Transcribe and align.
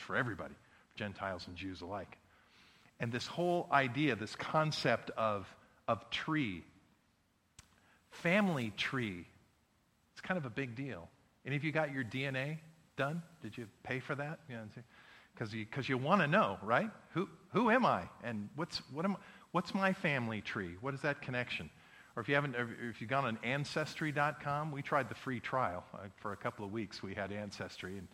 for 0.00 0.16
everybody, 0.16 0.54
Gentiles 0.96 1.46
and 1.46 1.56
Jews 1.56 1.80
alike. 1.80 2.18
And 3.00 3.12
this 3.12 3.26
whole 3.26 3.68
idea, 3.70 4.16
this 4.16 4.34
concept 4.34 5.10
of, 5.16 5.46
of 5.86 6.08
tree, 6.10 6.64
family 8.10 8.72
tree, 8.76 9.26
it's 10.12 10.20
kind 10.20 10.36
of 10.36 10.46
a 10.46 10.50
big 10.50 10.74
deal. 10.74 11.08
Any 11.46 11.56
of 11.56 11.64
you 11.64 11.72
got 11.72 11.92
your 11.92 12.04
DNA 12.04 12.58
done? 12.96 13.22
Did 13.42 13.56
you 13.56 13.68
pay 13.84 14.00
for 14.00 14.14
that? 14.16 14.40
Because 15.32 15.54
you, 15.54 15.64
cause 15.66 15.88
you 15.88 15.96
want 15.96 16.20
to 16.20 16.26
know, 16.26 16.58
right? 16.62 16.90
Who, 17.14 17.28
who 17.52 17.70
am 17.70 17.86
I? 17.86 18.02
And 18.24 18.48
what's, 18.56 18.78
what 18.92 19.04
am, 19.04 19.16
what's 19.52 19.72
my 19.72 19.92
family 19.92 20.40
tree? 20.40 20.76
What 20.80 20.94
is 20.94 21.02
that 21.02 21.22
connection? 21.22 21.70
Or 22.16 22.20
if 22.20 22.28
you 22.28 22.34
haven't, 22.34 22.56
if 22.90 23.00
you've 23.00 23.08
gone 23.08 23.26
on 23.26 23.38
Ancestry.com, 23.44 24.72
we 24.72 24.82
tried 24.82 25.08
the 25.08 25.14
free 25.14 25.38
trial. 25.38 25.84
Uh, 25.94 26.08
for 26.16 26.32
a 26.32 26.36
couple 26.36 26.64
of 26.64 26.72
weeks, 26.72 27.00
we 27.00 27.14
had 27.14 27.30
Ancestry. 27.30 27.96
And 27.96 28.08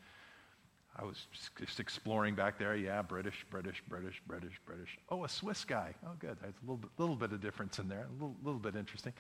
I 0.97 1.05
was 1.05 1.27
just 1.59 1.81
exploring 1.81 2.35
back 2.35 2.59
there. 2.59 2.77
Yeah, 2.77 3.03
British, 3.03 3.45
British, 3.51 3.83
British, 3.89 4.23
British, 4.27 4.61
British. 4.65 4.99
Oh, 5.09 5.25
a 5.25 5.29
Swiss 5.29 5.65
guy. 5.65 5.95
Oh, 6.07 6.13
good. 6.21 6.37
There's 6.41 6.55
a 6.55 6.61
little 6.61 6.77
bit, 6.77 6.91
little 6.99 7.17
bit 7.17 7.33
of 7.33 7.41
difference 7.41 7.79
in 7.81 7.89
there. 7.89 8.07
A 8.09 8.13
little, 8.13 8.37
little 8.45 8.61
bit 8.61 8.77
interesting. 8.77 9.13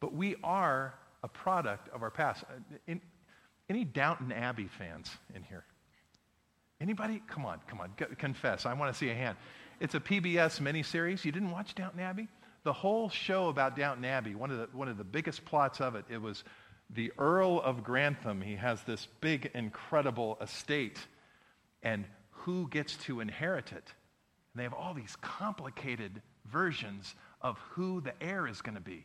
But 0.00 0.14
we 0.14 0.36
are 0.42 0.94
a 1.22 1.28
product 1.28 1.88
of 1.90 2.02
our 2.02 2.10
past. 2.10 2.44
Uh, 2.44 2.76
in, 2.86 3.00
any 3.68 3.84
Downton 3.84 4.32
Abbey 4.32 4.68
fans 4.78 5.10
in 5.34 5.42
here? 5.42 5.64
Anybody? 6.80 7.20
Come 7.28 7.44
on, 7.44 7.60
come 7.66 7.80
on, 7.80 7.92
confess. 8.16 8.64
I 8.64 8.72
want 8.72 8.92
to 8.92 8.98
see 8.98 9.10
a 9.10 9.14
hand. 9.14 9.36
It's 9.80 9.94
a 9.94 10.00
PBS 10.00 10.60
miniseries. 10.60 11.24
You 11.24 11.32
didn't 11.32 11.50
watch 11.50 11.74
Downton 11.74 12.00
Abbey? 12.00 12.28
The 12.64 12.72
whole 12.72 13.10
show 13.10 13.48
about 13.48 13.76
Downton 13.76 14.04
Abbey, 14.04 14.34
one 14.34 14.50
of 14.50 14.58
the, 14.58 14.76
one 14.76 14.88
of 14.88 14.96
the 14.96 15.04
biggest 15.04 15.44
plots 15.44 15.80
of 15.80 15.94
it, 15.94 16.04
it 16.08 16.20
was 16.20 16.44
the 16.90 17.12
Earl 17.18 17.60
of 17.60 17.84
Grantham. 17.84 18.40
He 18.40 18.56
has 18.56 18.82
this 18.82 19.06
big, 19.20 19.50
incredible 19.54 20.38
estate, 20.40 20.98
and 21.82 22.04
who 22.30 22.68
gets 22.68 22.96
to 23.04 23.20
inherit 23.20 23.72
it? 23.72 23.92
And 24.52 24.60
they 24.60 24.62
have 24.62 24.74
all 24.74 24.94
these 24.94 25.16
complicated 25.20 26.22
versions 26.46 27.14
of 27.42 27.58
who 27.70 28.00
the 28.00 28.20
heir 28.22 28.46
is 28.46 28.62
going 28.62 28.76
to 28.76 28.80
be 28.80 29.04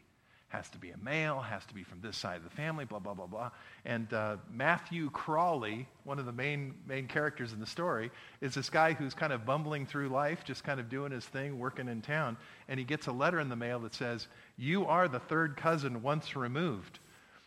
has 0.54 0.70
to 0.70 0.78
be 0.78 0.92
a 0.92 0.98
male, 0.98 1.40
has 1.40 1.66
to 1.66 1.74
be 1.74 1.84
from 1.84 2.00
this 2.02 2.16
side 2.16 2.38
of 2.38 2.44
the 2.44 2.50
family, 2.52 2.86
blah, 2.86 3.00
blah, 3.00 3.16
blah, 3.16 3.26
blah. 3.26 3.50
And 3.86 4.14
uh, 4.14 4.38
Matthew 4.52 5.10
Crawley, 5.10 5.88
one 6.04 6.20
of 6.20 6.28
the 6.28 6.32
main, 6.32 6.76
main 6.88 7.08
characters 7.08 7.54
in 7.54 7.60
the 7.60 7.66
story, 7.66 8.12
is 8.40 8.54
this 8.54 8.70
guy 8.70 8.94
who's 8.94 9.16
kind 9.16 9.34
of 9.34 9.48
bumbling 9.48 9.88
through 9.88 10.10
life, 10.10 10.44
just 10.46 10.64
kind 10.64 10.80
of 10.80 10.90
doing 10.90 11.12
his 11.12 11.26
thing, 11.26 11.58
working 11.58 11.88
in 11.88 12.04
town. 12.04 12.38
And 12.68 12.80
he 12.80 12.86
gets 12.86 13.08
a 13.08 13.12
letter 13.12 13.40
in 13.40 13.50
the 13.50 13.56
mail 13.56 13.80
that 13.80 13.96
says, 13.96 14.28
You 14.56 14.86
are 14.86 15.08
the 15.08 15.20
third 15.20 15.58
cousin 15.58 16.04
once 16.04 16.36
removed. 16.36 17.00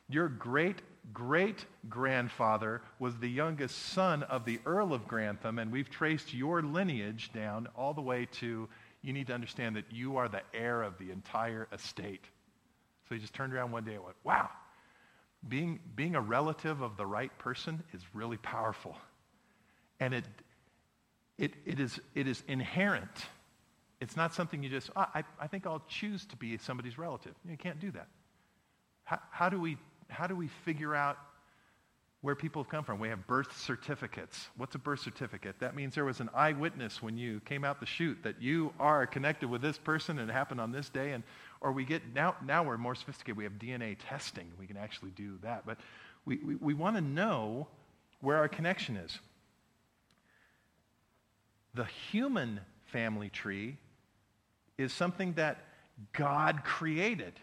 Your 0.08 0.28
great 0.28 0.82
great 1.12 1.64
grandfather 1.88 2.82
was 2.98 3.16
the 3.18 3.28
youngest 3.28 3.76
son 3.92 4.24
of 4.24 4.44
the 4.44 4.58
Earl 4.66 4.92
of 4.92 5.06
Grantham, 5.06 5.60
and 5.60 5.70
we've 5.70 5.88
traced 5.88 6.34
your 6.34 6.62
lineage 6.62 7.30
down 7.32 7.68
all 7.76 7.94
the 7.94 8.02
way 8.02 8.26
to 8.32 8.68
you 9.02 9.12
need 9.12 9.28
to 9.28 9.32
understand 9.32 9.76
that 9.76 9.84
you 9.92 10.16
are 10.16 10.28
the 10.28 10.42
heir 10.52 10.82
of 10.82 10.98
the 10.98 11.12
entire 11.12 11.68
estate. 11.72 12.24
So 13.08 13.14
he 13.14 13.20
just 13.20 13.34
turned 13.34 13.54
around 13.54 13.70
one 13.70 13.84
day 13.84 13.94
and 13.94 14.02
went, 14.02 14.16
wow, 14.24 14.50
being, 15.48 15.78
being 15.94 16.16
a 16.16 16.20
relative 16.20 16.80
of 16.80 16.96
the 16.96 17.06
right 17.06 17.36
person 17.38 17.84
is 17.92 18.02
really 18.14 18.36
powerful. 18.38 18.96
And 20.00 20.12
it, 20.12 20.24
it, 21.38 21.52
it, 21.64 21.78
is, 21.78 22.00
it 22.16 22.26
is 22.26 22.42
inherent. 22.48 23.26
It's 24.00 24.16
not 24.16 24.34
something 24.34 24.60
you 24.64 24.68
just, 24.68 24.90
oh, 24.96 25.06
I, 25.14 25.22
I 25.40 25.46
think 25.46 25.66
I'll 25.66 25.84
choose 25.88 26.26
to 26.26 26.36
be 26.36 26.58
somebody's 26.58 26.98
relative. 26.98 27.34
You 27.48 27.56
can't 27.56 27.78
do 27.78 27.92
that. 27.92 28.08
How, 29.04 29.20
how, 29.30 29.48
do 29.48 29.60
we, 29.60 29.76
how 30.08 30.26
do 30.26 30.36
we 30.36 30.48
figure 30.48 30.94
out 30.94 31.18
where 32.26 32.34
people 32.34 32.60
have 32.60 32.68
come 32.68 32.82
from. 32.82 32.98
We 32.98 33.08
have 33.08 33.24
birth 33.28 33.56
certificates. 33.56 34.48
What's 34.56 34.74
a 34.74 34.78
birth 34.78 34.98
certificate? 34.98 35.60
That 35.60 35.76
means 35.76 35.94
there 35.94 36.04
was 36.04 36.18
an 36.18 36.28
eyewitness 36.34 37.00
when 37.00 37.16
you 37.16 37.38
came 37.44 37.62
out 37.62 37.78
the 37.78 37.86
chute 37.86 38.18
that 38.24 38.42
you 38.42 38.72
are 38.80 39.06
connected 39.06 39.48
with 39.48 39.62
this 39.62 39.78
person 39.78 40.18
and 40.18 40.28
it 40.28 40.32
happened 40.32 40.60
on 40.60 40.72
this 40.72 40.88
day. 40.88 41.12
And 41.12 41.22
or 41.60 41.70
we 41.70 41.84
get 41.84 42.02
now 42.14 42.34
now 42.44 42.64
we're 42.64 42.78
more 42.78 42.96
sophisticated. 42.96 43.36
We 43.36 43.44
have 43.44 43.52
DNA 43.52 43.96
testing. 44.08 44.50
We 44.58 44.66
can 44.66 44.76
actually 44.76 45.10
do 45.10 45.38
that. 45.42 45.66
But 45.66 45.78
we, 46.24 46.38
we, 46.38 46.56
we 46.56 46.74
want 46.74 46.96
to 46.96 47.00
know 47.00 47.68
where 48.20 48.38
our 48.38 48.48
connection 48.48 48.96
is. 48.96 49.16
The 51.74 51.84
human 51.84 52.60
family 52.86 53.28
tree 53.28 53.76
is 54.78 54.92
something 54.92 55.34
that 55.34 55.58
God 56.12 56.64
created. 56.64 57.34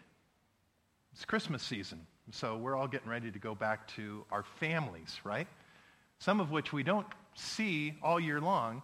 It's 1.13 1.23
Christmas 1.23 1.63
season. 1.63 2.05
So 2.31 2.57
we're 2.57 2.75
all 2.75 2.87
getting 2.87 3.09
ready 3.09 3.31
to 3.31 3.39
go 3.39 3.53
back 3.53 3.87
to 3.95 4.25
our 4.31 4.43
families, 4.43 5.19
right? 5.23 5.47
Some 6.19 6.39
of 6.39 6.51
which 6.51 6.71
we 6.71 6.83
don't 6.83 7.07
see 7.35 7.95
all 8.01 8.19
year 8.19 8.39
long, 8.39 8.81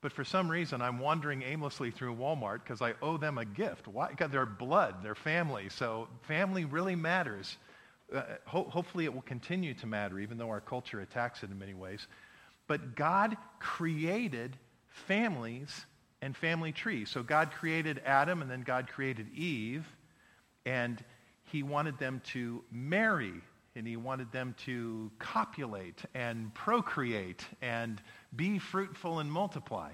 but 0.00 0.12
for 0.12 0.24
some 0.24 0.50
reason 0.50 0.82
I'm 0.82 0.98
wandering 0.98 1.42
aimlessly 1.42 1.90
through 1.90 2.14
Walmart 2.16 2.62
because 2.62 2.82
I 2.82 2.94
owe 3.00 3.16
them 3.16 3.38
a 3.38 3.44
gift. 3.44 3.88
Why? 3.88 4.08
Because 4.08 4.30
they're 4.30 4.44
blood, 4.44 4.96
they're 5.02 5.14
family. 5.14 5.68
So 5.70 6.08
family 6.22 6.66
really 6.66 6.94
matters. 6.94 7.56
Uh, 8.14 8.22
ho- 8.44 8.68
hopefully 8.68 9.06
it 9.06 9.14
will 9.14 9.22
continue 9.22 9.72
to 9.74 9.86
matter, 9.86 10.18
even 10.18 10.36
though 10.36 10.50
our 10.50 10.60
culture 10.60 11.00
attacks 11.00 11.42
it 11.42 11.50
in 11.50 11.58
many 11.58 11.74
ways. 11.74 12.06
But 12.66 12.94
God 12.96 13.36
created 13.60 14.56
families 14.88 15.86
and 16.20 16.36
family 16.36 16.72
trees. 16.72 17.10
So 17.10 17.22
God 17.22 17.50
created 17.50 18.00
Adam, 18.04 18.42
and 18.42 18.50
then 18.50 18.62
God 18.62 18.88
created 18.88 19.32
Eve, 19.34 19.86
and 20.64 21.02
he 21.54 21.62
wanted 21.62 21.96
them 22.00 22.20
to 22.24 22.64
marry 22.72 23.32
and 23.76 23.86
he 23.86 23.96
wanted 23.96 24.32
them 24.32 24.56
to 24.64 25.08
copulate 25.20 26.02
and 26.12 26.52
procreate 26.52 27.46
and 27.62 28.02
be 28.34 28.58
fruitful 28.58 29.20
and 29.20 29.30
multiply. 29.30 29.92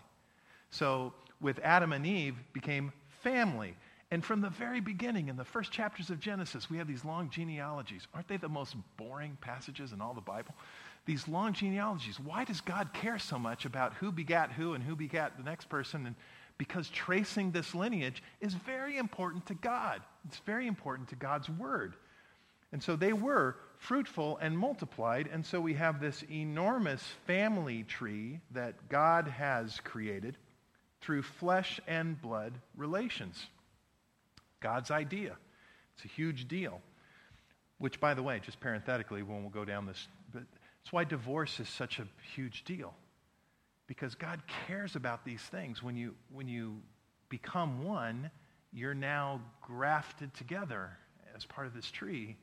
So 0.70 1.12
with 1.38 1.58
Adam 1.62 1.92
and 1.92 2.06
Eve 2.06 2.34
became 2.54 2.90
family. 3.22 3.76
And 4.10 4.24
from 4.24 4.40
the 4.40 4.48
very 4.48 4.80
beginning, 4.80 5.28
in 5.28 5.36
the 5.36 5.44
first 5.44 5.70
chapters 5.70 6.08
of 6.08 6.18
Genesis, 6.18 6.70
we 6.70 6.78
have 6.78 6.88
these 6.88 7.04
long 7.04 7.28
genealogies. 7.28 8.08
Aren't 8.14 8.28
they 8.28 8.38
the 8.38 8.48
most 8.48 8.74
boring 8.96 9.36
passages 9.42 9.92
in 9.92 10.00
all 10.00 10.14
the 10.14 10.22
Bible? 10.22 10.54
These 11.04 11.28
long 11.28 11.52
genealogies. 11.52 12.18
Why 12.18 12.44
does 12.44 12.62
God 12.62 12.94
care 12.94 13.18
so 13.18 13.38
much 13.38 13.66
about 13.66 13.92
who 13.92 14.10
begat 14.10 14.50
who 14.50 14.72
and 14.72 14.82
who 14.82 14.96
begat 14.96 15.36
the 15.36 15.44
next 15.44 15.68
person? 15.68 16.06
And 16.06 16.16
because 16.60 16.90
tracing 16.90 17.52
this 17.52 17.74
lineage 17.74 18.22
is 18.42 18.52
very 18.52 18.98
important 18.98 19.46
to 19.46 19.54
God. 19.54 20.02
It's 20.28 20.40
very 20.40 20.66
important 20.66 21.08
to 21.08 21.16
God's 21.16 21.48
word. 21.48 21.94
And 22.70 22.82
so 22.82 22.96
they 22.96 23.14
were 23.14 23.56
fruitful 23.78 24.36
and 24.42 24.58
multiplied, 24.58 25.26
and 25.32 25.44
so 25.46 25.58
we 25.58 25.72
have 25.72 26.02
this 26.02 26.22
enormous 26.30 27.02
family 27.26 27.84
tree 27.84 28.40
that 28.50 28.90
God 28.90 29.26
has 29.26 29.80
created 29.84 30.36
through 31.00 31.22
flesh 31.22 31.80
and 31.88 32.20
blood 32.20 32.52
relations. 32.76 33.42
God's 34.60 34.90
idea. 34.90 35.36
It's 35.96 36.04
a 36.04 36.08
huge 36.08 36.46
deal. 36.46 36.82
Which, 37.78 37.98
by 38.00 38.12
the 38.12 38.22
way, 38.22 38.38
just 38.44 38.60
parenthetically, 38.60 39.22
when 39.22 39.40
we'll 39.40 39.48
go 39.48 39.64
down 39.64 39.86
this, 39.86 40.08
but 40.30 40.42
it's 40.82 40.92
why 40.92 41.04
divorce 41.04 41.58
is 41.58 41.70
such 41.70 41.98
a 41.98 42.06
huge 42.34 42.64
deal 42.64 42.92
because 43.90 44.14
God 44.14 44.40
cares 44.68 44.94
about 44.94 45.24
these 45.24 45.42
things. 45.42 45.82
When 45.82 45.96
you, 45.96 46.14
when 46.32 46.46
you 46.46 46.76
become 47.28 47.84
one, 47.84 48.30
you're 48.72 48.94
now 48.94 49.40
grafted 49.60 50.32
together 50.32 50.90
as 51.34 51.44
part 51.44 51.66
of 51.66 51.74
this 51.74 51.90
tree. 51.90 52.36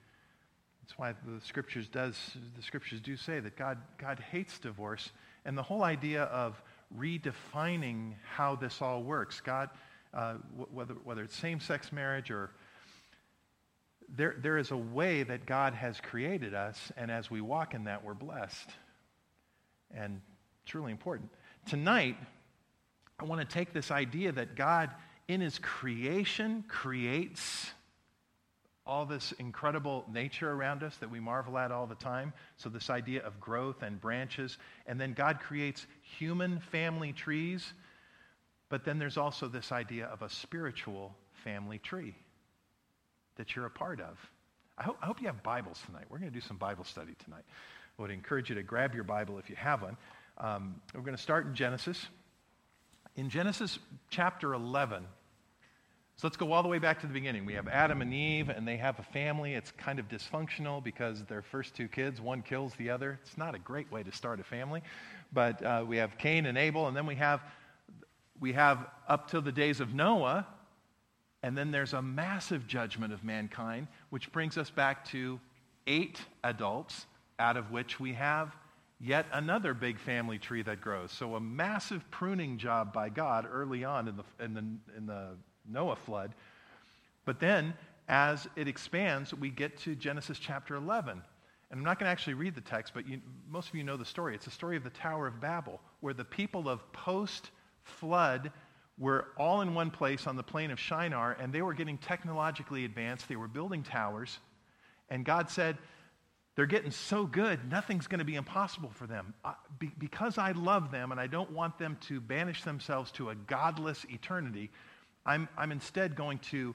That's 0.82 1.00
why 1.00 1.14
the 1.14 1.40
scriptures 1.40 1.88
does 1.88 2.18
the 2.58 2.62
scriptures 2.62 3.00
do 3.00 3.16
say 3.16 3.40
that 3.40 3.56
God 3.56 3.78
God 3.98 4.20
hates 4.30 4.60
divorce 4.60 5.12
and 5.46 5.58
the 5.58 5.64
whole 5.64 5.84
idea 5.84 6.24
of 6.24 6.62
redefining 6.98 8.16
how 8.36 8.58
this 8.58 8.82
all 8.82 9.02
works. 9.04 9.40
God, 9.40 9.70
uh, 10.14 10.34
whether 10.74 10.96
whether 10.96 11.24
it's 11.24 11.36
same-sex 11.36 11.94
marriage 11.94 12.30
or 12.30 12.52
there, 14.10 14.36
there 14.42 14.58
is 14.58 14.72
a 14.72 14.78
way 14.78 15.24
that 15.24 15.46
God 15.46 15.74
has 15.74 16.02
created 16.02 16.54
us, 16.54 16.92
and 16.98 17.10
as 17.10 17.32
we 17.32 17.40
walk 17.40 17.74
in 17.74 17.86
that, 17.86 18.04
we're 18.04 18.14
blessed. 18.14 18.70
And 19.96 20.20
really 20.74 20.92
important. 20.92 21.30
Tonight, 21.68 22.16
I 23.20 23.26
want 23.26 23.42
to 23.42 23.54
take 23.54 23.74
this 23.74 23.92
idea 23.92 24.32
that 24.32 24.56
God, 24.56 24.90
in 25.28 25.42
his 25.42 25.60
creation, 25.60 26.64
creates 26.70 27.72
all 28.86 29.06
this 29.06 29.34
incredible 29.34 30.06
nature 30.10 30.50
around 30.50 30.82
us 30.82 30.96
that 30.98 31.12
we 31.12 31.20
marvel 31.20 31.58
at 31.58 31.74
all 31.74 31.86
the 31.86 31.96
time. 31.96 32.32
So, 32.56 32.70
this 32.70 32.90
idea 32.90 33.22
of 33.22 33.38
growth 33.42 33.84
and 33.84 34.00
branches. 34.00 34.58
And 34.86 35.00
then 35.00 35.12
God 35.12 35.42
creates 35.42 35.86
human 36.02 36.62
family 36.72 37.12
trees. 37.12 37.74
But 38.70 38.86
then 38.86 38.98
there's 38.98 39.18
also 39.18 39.50
this 39.50 39.74
idea 39.74 40.06
of 40.06 40.22
a 40.22 40.30
spiritual 40.30 41.16
family 41.44 41.80
tree 41.80 42.16
that 43.36 43.58
you're 43.58 43.66
a 43.66 43.72
part 43.72 44.00
of. 44.00 44.18
I 44.78 44.84
hope, 44.84 44.98
I 45.02 45.06
hope 45.06 45.20
you 45.20 45.28
have 45.28 45.44
Bibles 45.44 45.82
tonight. 45.86 46.06
We're 46.10 46.20
going 46.20 46.32
to 46.32 46.40
do 46.40 46.46
some 46.46 46.58
Bible 46.58 46.86
study 46.86 47.16
tonight. 47.26 47.44
I 48.00 48.02
would 48.02 48.12
encourage 48.12 48.50
you 48.50 48.56
to 48.56 48.64
grab 48.64 48.94
your 48.94 49.04
Bible 49.04 49.38
if 49.38 49.50
you 49.50 49.56
have 49.58 49.82
one. 49.82 49.98
Um, 50.40 50.80
we're 50.94 51.02
going 51.02 51.16
to 51.16 51.22
start 51.22 51.48
in 51.48 51.56
Genesis. 51.56 52.06
In 53.16 53.30
Genesis 53.30 53.80
chapter 54.12 54.54
11, 54.54 55.04
So 56.18 56.28
let's 56.28 56.38
go 56.38 56.52
all 56.52 56.62
the 56.62 56.70
way 56.70 56.78
back 56.78 57.02
to 57.02 57.08
the 57.08 57.14
beginning. 57.14 57.44
We 57.44 57.54
have 57.54 57.68
Adam 57.68 58.04
and 58.04 58.14
Eve, 58.14 58.50
and 58.50 58.68
they 58.68 58.78
have 58.78 59.00
a 59.00 59.04
family. 59.04 59.56
It's 59.56 59.72
kind 59.72 59.98
of 59.98 60.08
dysfunctional 60.08 60.84
because 60.84 61.24
their 61.26 61.42
first 61.42 61.74
two 61.74 61.88
kids, 61.88 62.22
one 62.22 62.44
kills 62.44 62.76
the 62.76 62.92
other. 62.92 63.20
It's 63.24 63.36
not 63.36 63.56
a 63.56 63.60
great 63.60 63.92
way 63.92 64.04
to 64.04 64.12
start 64.12 64.40
a 64.40 64.44
family. 64.44 64.84
But 65.34 65.64
uh, 65.64 65.86
we 65.88 65.98
have 65.98 66.20
Cain 66.20 66.46
and 66.46 66.56
Abel, 66.56 66.88
and 66.88 66.96
then 66.96 67.08
we 67.08 67.16
have, 67.16 67.42
we 68.40 68.54
have 68.54 68.86
up 69.08 69.32
till 69.32 69.42
the 69.42 69.52
days 69.52 69.80
of 69.80 69.96
Noah, 69.96 70.46
and 71.42 71.58
then 71.58 71.72
there's 71.72 71.94
a 71.94 72.02
massive 72.02 72.68
judgment 72.68 73.12
of 73.12 73.24
mankind, 73.24 73.88
which 74.12 74.32
brings 74.32 74.56
us 74.56 74.70
back 74.70 75.04
to 75.06 75.40
eight 75.88 76.20
adults, 76.44 77.08
out 77.40 77.58
of 77.58 77.72
which 77.72 78.00
we 78.00 78.14
have 78.14 78.56
yet 79.00 79.26
another 79.32 79.74
big 79.74 80.00
family 80.00 80.40
tree 80.40 80.64
that 80.64 80.82
grows. 80.82 81.12
So 81.12 81.36
a 81.36 81.40
massive 81.40 82.10
pruning 82.12 82.58
job 82.58 82.94
by 82.94 83.10
God 83.10 83.48
early 83.50 83.84
on 83.84 84.08
in 84.08 84.18
the, 84.18 84.24
in 84.44 84.54
the, 84.54 84.98
in 84.98 85.06
the 85.06 85.30
Noah 85.70 85.96
flood. 85.96 86.34
But 87.26 87.40
then, 87.40 87.74
as 88.08 88.48
it 88.56 88.68
expands, 88.68 89.34
we 89.34 89.50
get 89.50 89.78
to 89.80 89.96
Genesis 89.96 90.40
chapter 90.40 90.76
11. 90.76 91.22
And 91.70 91.78
I'm 91.80 91.84
not 91.84 92.00
going 92.00 92.08
to 92.08 92.12
actually 92.12 92.36
read 92.36 92.56
the 92.56 92.62
text, 92.62 92.94
but 92.94 93.08
you, 93.08 93.20
most 93.50 93.70
of 93.70 93.76
you 93.76 93.84
know 93.84 93.98
the 93.98 94.06
story. 94.06 94.34
It's 94.34 94.46
the 94.46 94.52
story 94.52 94.78
of 94.78 94.84
the 94.84 94.90
Tower 94.90 95.28
of 95.28 95.42
Babel, 95.42 95.82
where 96.00 96.14
the 96.14 96.24
people 96.24 96.70
of 96.70 96.90
post 96.94 97.52
flood 97.84 98.52
were 98.98 99.28
all 99.38 99.62
in 99.62 99.74
one 99.74 99.92
place 99.92 100.26
on 100.26 100.36
the 100.36 100.44
plain 100.44 100.72
of 100.72 100.80
Shinar, 100.80 101.34
and 101.40 101.54
they 101.54 101.62
were 101.62 101.74
getting 101.74 101.98
technologically 101.98 102.86
advanced. 102.86 103.28
They 103.28 103.36
were 103.36 103.48
building 103.48 103.84
towers. 103.84 104.40
And 105.10 105.24
God 105.26 105.50
said, 105.50 105.78
They're 106.58 106.66
getting 106.66 106.90
so 106.90 107.28
good, 107.28 107.70
nothing's 107.70 108.08
going 108.08 108.18
to 108.18 108.26
be 108.26 108.34
impossible 108.34 108.90
for 108.90 109.06
them. 109.06 109.36
I, 109.46 109.54
be, 109.78 109.92
because 110.00 110.40
I 110.40 110.54
love 110.54 110.90
them 110.90 111.12
and 111.12 111.22
I 111.22 111.28
don't 111.28 111.52
want 111.52 111.78
them 111.78 112.00
to 112.08 112.20
banish 112.20 112.64
themselves 112.64 113.12
to 113.12 113.30
a 113.30 113.36
godless 113.36 114.04
eternity, 114.10 114.72
I'm, 115.24 115.48
I'm 115.56 115.72
instead 115.72 116.16
going 116.16 116.40
to 116.50 116.74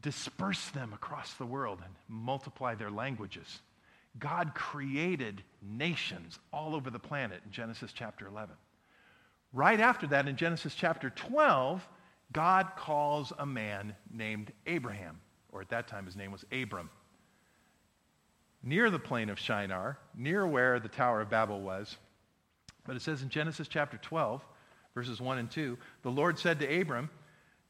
disperse 0.00 0.70
them 0.70 0.94
across 0.94 1.34
the 1.34 1.44
world 1.44 1.80
and 1.84 1.94
multiply 2.08 2.74
their 2.74 2.90
languages. 2.90 3.60
God 4.18 4.54
created 4.54 5.42
nations 5.60 6.38
all 6.50 6.74
over 6.74 6.88
the 6.88 6.98
planet 6.98 7.42
in 7.44 7.50
Genesis 7.50 7.92
chapter 7.92 8.26
11. 8.26 8.54
Right 9.52 9.80
after 9.80 10.06
that, 10.06 10.26
in 10.26 10.36
Genesis 10.36 10.74
chapter 10.74 11.10
12, 11.10 11.86
God 12.32 12.68
calls 12.74 13.34
a 13.38 13.44
man 13.44 13.94
named 14.10 14.50
Abraham, 14.66 15.20
or 15.52 15.60
at 15.60 15.68
that 15.68 15.88
time 15.88 16.06
his 16.06 16.16
name 16.16 16.32
was 16.32 16.46
Abram, 16.50 16.88
near 18.68 18.90
the 18.90 18.98
plain 18.98 19.30
of 19.30 19.38
Shinar, 19.38 19.98
near 20.14 20.46
where 20.46 20.78
the 20.78 20.88
Tower 20.88 21.22
of 21.22 21.30
Babel 21.30 21.60
was. 21.60 21.96
But 22.86 22.96
it 22.96 23.02
says 23.02 23.22
in 23.22 23.30
Genesis 23.30 23.66
chapter 23.66 23.96
12, 23.96 24.44
verses 24.94 25.20
1 25.20 25.38
and 25.38 25.50
2, 25.50 25.78
the 26.02 26.10
Lord 26.10 26.38
said 26.38 26.60
to 26.60 26.80
Abram, 26.80 27.08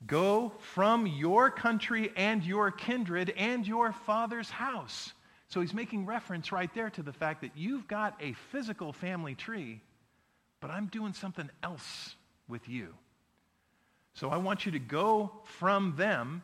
Go 0.07 0.53
from 0.59 1.07
your 1.07 1.51
country 1.51 2.13
and 2.17 2.43
your 2.45 2.71
kindred 2.71 3.33
and 3.37 3.67
your 3.67 3.93
father's 3.93 4.51
house. 4.51 5.13
So 5.49 5.61
he's 5.61 5.75
making 5.75 6.07
reference 6.07 6.53
right 6.53 6.73
there 6.75 6.91
to 6.91 7.03
the 7.03 7.13
fact 7.13 7.41
that 7.41 7.53
you've 7.57 7.89
got 7.89 8.21
a 8.21 8.35
physical 8.51 8.93
family 8.93 9.35
tree, 9.35 9.81
but 10.61 10.71
I'm 10.71 10.87
doing 10.87 11.13
something 11.13 11.49
else 11.63 12.15
with 12.49 12.69
you. 12.69 12.95
So 14.15 14.31
I 14.31 14.37
want 14.37 14.67
you 14.67 14.73
to 14.73 14.79
go 14.79 15.33
from 15.45 15.95
them, 15.97 16.43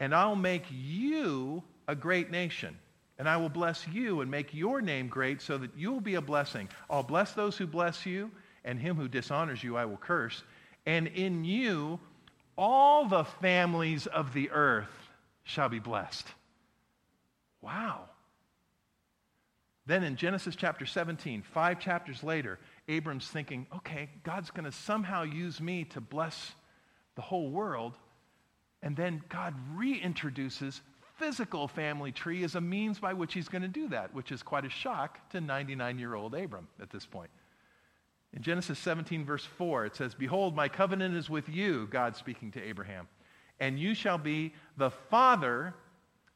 and 0.00 0.14
I'll 0.14 0.36
make 0.36 0.64
you 0.70 1.62
a 1.86 1.94
great 1.94 2.30
nation. 2.30 2.78
And 3.18 3.28
I 3.28 3.36
will 3.36 3.48
bless 3.48 3.86
you 3.88 4.20
and 4.20 4.30
make 4.30 4.54
your 4.54 4.80
name 4.80 5.08
great 5.08 5.42
so 5.42 5.58
that 5.58 5.70
you'll 5.76 6.00
be 6.00 6.14
a 6.14 6.22
blessing. 6.22 6.68
I'll 6.88 7.02
bless 7.02 7.32
those 7.32 7.56
who 7.56 7.66
bless 7.66 8.06
you, 8.06 8.30
and 8.64 8.78
him 8.78 8.96
who 8.96 9.08
dishonors 9.08 9.62
you 9.62 9.76
I 9.76 9.86
will 9.86 9.96
curse. 9.96 10.42
And 10.86 11.08
in 11.08 11.44
you 11.44 11.98
all 12.56 13.06
the 13.06 13.24
families 13.24 14.06
of 14.06 14.34
the 14.34 14.50
earth 14.50 14.90
shall 15.44 15.68
be 15.68 15.78
blessed. 15.78 16.26
Wow. 17.62 18.04
Then 19.86 20.02
in 20.02 20.16
Genesis 20.16 20.54
chapter 20.54 20.84
17, 20.84 21.42
five 21.42 21.80
chapters 21.80 22.22
later, 22.22 22.58
Abram's 22.88 23.26
thinking, 23.26 23.66
okay, 23.76 24.10
God's 24.22 24.50
going 24.50 24.64
to 24.64 24.72
somehow 24.72 25.22
use 25.22 25.60
me 25.60 25.84
to 25.84 26.00
bless 26.00 26.52
the 27.14 27.22
whole 27.22 27.50
world. 27.50 27.94
And 28.82 28.96
then 28.96 29.22
God 29.28 29.54
reintroduces 29.74 30.80
physical 31.18 31.68
family 31.68 32.12
tree 32.12 32.42
is 32.42 32.54
a 32.54 32.60
means 32.60 32.98
by 32.98 33.12
which 33.12 33.34
he's 33.34 33.48
going 33.48 33.62
to 33.62 33.68
do 33.68 33.88
that, 33.88 34.14
which 34.14 34.32
is 34.32 34.42
quite 34.42 34.64
a 34.64 34.70
shock 34.70 35.28
to 35.30 35.40
99 35.40 35.98
year 35.98 36.14
old 36.14 36.34
Abram 36.34 36.68
at 36.80 36.90
this 36.90 37.04
point. 37.06 37.30
In 38.34 38.42
Genesis 38.42 38.78
17, 38.78 39.24
verse 39.24 39.44
4, 39.44 39.86
it 39.86 39.96
says, 39.96 40.14
Behold, 40.14 40.54
my 40.54 40.68
covenant 40.68 41.14
is 41.14 41.30
with 41.30 41.48
you, 41.48 41.88
God 41.90 42.14
speaking 42.16 42.50
to 42.52 42.62
Abraham, 42.62 43.08
and 43.58 43.78
you 43.78 43.94
shall 43.94 44.18
be 44.18 44.54
the 44.76 44.90
father 44.90 45.74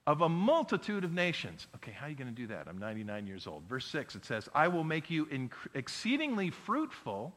of 0.06 0.22
a 0.22 0.28
multitude 0.28 1.04
of 1.04 1.12
nations. 1.12 1.68
Okay, 1.76 1.92
how 1.92 2.06
are 2.06 2.08
you 2.08 2.16
going 2.16 2.28
to 2.28 2.34
do 2.34 2.46
that? 2.48 2.66
I'm 2.66 2.78
99 2.78 3.26
years 3.26 3.46
old. 3.46 3.62
Verse 3.68 3.86
6, 3.86 4.16
it 4.16 4.24
says, 4.24 4.48
I 4.54 4.68
will 4.68 4.84
make 4.84 5.10
you 5.10 5.28
exceedingly 5.74 6.50
fruitful, 6.50 7.32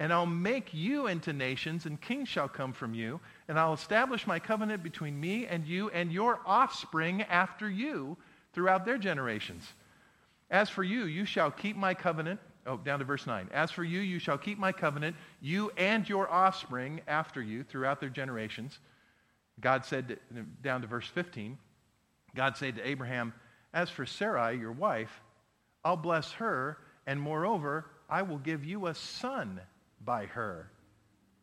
and 0.00 0.12
I'll 0.12 0.26
make 0.26 0.72
you 0.72 1.06
into 1.06 1.32
nations, 1.32 1.86
and 1.86 2.00
kings 2.00 2.28
shall 2.28 2.48
come 2.48 2.72
from 2.72 2.94
you, 2.94 3.20
and 3.48 3.58
I'll 3.58 3.74
establish 3.74 4.26
my 4.26 4.38
covenant 4.38 4.82
between 4.82 5.18
me 5.18 5.46
and 5.46 5.66
you 5.66 5.90
and 5.90 6.12
your 6.12 6.40
offspring 6.46 7.22
after 7.22 7.68
you 7.68 8.16
throughout 8.52 8.84
their 8.84 8.98
generations. 8.98 9.72
As 10.50 10.70
for 10.70 10.84
you, 10.84 11.04
you 11.04 11.24
shall 11.24 11.50
keep 11.50 11.76
my 11.76 11.94
covenant 11.94 12.40
Oh, 12.68 12.76
down 12.76 12.98
to 12.98 13.04
verse 13.06 13.26
9. 13.26 13.48
As 13.50 13.70
for 13.70 13.82
you, 13.82 14.00
you 14.00 14.18
shall 14.18 14.36
keep 14.36 14.58
my 14.58 14.72
covenant, 14.72 15.16
you 15.40 15.72
and 15.78 16.06
your 16.06 16.30
offspring 16.30 17.00
after 17.08 17.40
you 17.40 17.64
throughout 17.64 17.98
their 17.98 18.10
generations. 18.10 18.78
God 19.58 19.86
said, 19.86 20.18
down 20.62 20.82
to 20.82 20.86
verse 20.86 21.06
15, 21.06 21.56
God 22.36 22.58
said 22.58 22.76
to 22.76 22.86
Abraham, 22.86 23.32
As 23.72 23.88
for 23.88 24.04
Sarai, 24.04 24.58
your 24.58 24.72
wife, 24.72 25.22
I'll 25.82 25.96
bless 25.96 26.32
her, 26.32 26.76
and 27.06 27.18
moreover, 27.18 27.86
I 28.10 28.20
will 28.20 28.36
give 28.36 28.66
you 28.66 28.86
a 28.86 28.94
son 28.94 29.60
by 30.04 30.26
her. 30.26 30.70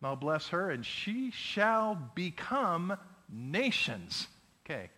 I'll 0.06 0.16
bless 0.16 0.50
her, 0.50 0.70
and 0.70 0.86
she 0.86 1.32
shall 1.32 1.96
become 2.14 2.96
nations. 3.30 4.28
Okay. 4.66 4.90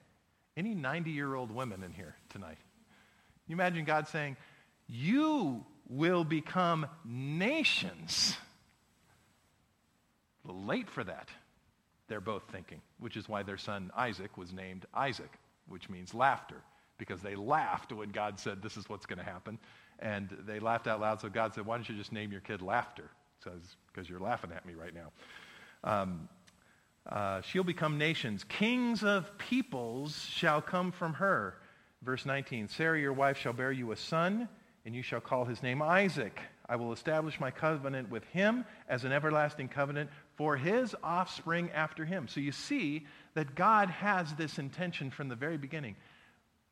Any 0.57 0.73
90 0.73 1.11
year 1.11 1.33
old 1.33 1.49
women 1.49 1.83
in 1.83 1.93
here 1.93 2.15
tonight? 2.29 2.57
You 3.47 3.53
imagine 3.53 3.85
God 3.85 4.07
saying, 4.07 4.35
You 4.87 5.63
will 5.87 6.23
become 6.25 6.87
nations. 7.05 8.35
A 10.43 10.47
little 10.47 10.65
Late 10.65 10.89
for 10.89 11.03
that, 11.03 11.29
they're 12.07 12.19
both 12.21 12.43
thinking, 12.51 12.81
which 12.99 13.15
is 13.17 13.29
why 13.29 13.43
their 13.43 13.57
son 13.57 13.91
Isaac 13.95 14.37
was 14.37 14.51
named 14.53 14.85
Isaac, 14.93 15.31
which 15.67 15.89
means 15.89 16.13
laughter, 16.13 16.61
because 16.97 17.21
they 17.21 17.35
laughed 17.35 17.93
when 17.93 18.09
God 18.09 18.39
said, 18.39 18.61
This 18.61 18.75
is 18.75 18.89
what's 18.89 19.05
going 19.05 19.19
to 19.19 19.25
happen. 19.25 19.57
And 19.99 20.29
they 20.45 20.59
laughed 20.59 20.87
out 20.87 20.99
loud, 20.99 21.21
so 21.21 21.29
God 21.29 21.53
said, 21.53 21.65
Why 21.65 21.77
don't 21.77 21.87
you 21.87 21.95
just 21.95 22.11
name 22.11 22.31
your 22.31 22.41
kid 22.41 22.61
Laughter? 22.61 23.09
Because 23.87 24.09
you're 24.09 24.19
laughing 24.19 24.51
at 24.55 24.65
me 24.65 24.73
right 24.73 24.93
now. 24.93 25.11
Um, 25.83 26.29
uh, 27.07 27.41
she'll 27.41 27.63
become 27.63 27.97
nations. 27.97 28.43
Kings 28.43 29.03
of 29.03 29.37
peoples 29.37 30.25
shall 30.29 30.61
come 30.61 30.91
from 30.91 31.13
her. 31.13 31.55
Verse 32.01 32.25
19 32.25 32.67
Sarah, 32.67 32.99
your 32.99 33.13
wife, 33.13 33.37
shall 33.37 33.53
bear 33.53 33.71
you 33.71 33.91
a 33.91 33.95
son 33.95 34.49
and 34.85 34.95
you 34.95 35.01
shall 35.01 35.19
call 35.19 35.43
his 35.43 35.61
name 35.61 35.81
Isaac. 35.81 36.39
I 36.69 36.75
will 36.77 36.93
establish 36.93 37.39
my 37.39 37.51
covenant 37.51 38.09
with 38.09 38.23
him 38.25 38.65
as 38.87 39.03
an 39.03 39.11
everlasting 39.11 39.67
covenant 39.69 40.09
for 40.35 40.55
his 40.55 40.95
offspring 41.03 41.69
after 41.71 42.05
him. 42.05 42.27
So 42.27 42.39
you 42.39 42.51
see 42.51 43.05
that 43.33 43.55
God 43.55 43.89
has 43.89 44.33
this 44.35 44.59
intention 44.59 45.11
from 45.11 45.27
the 45.27 45.35
very 45.35 45.57
beginning. 45.57 45.95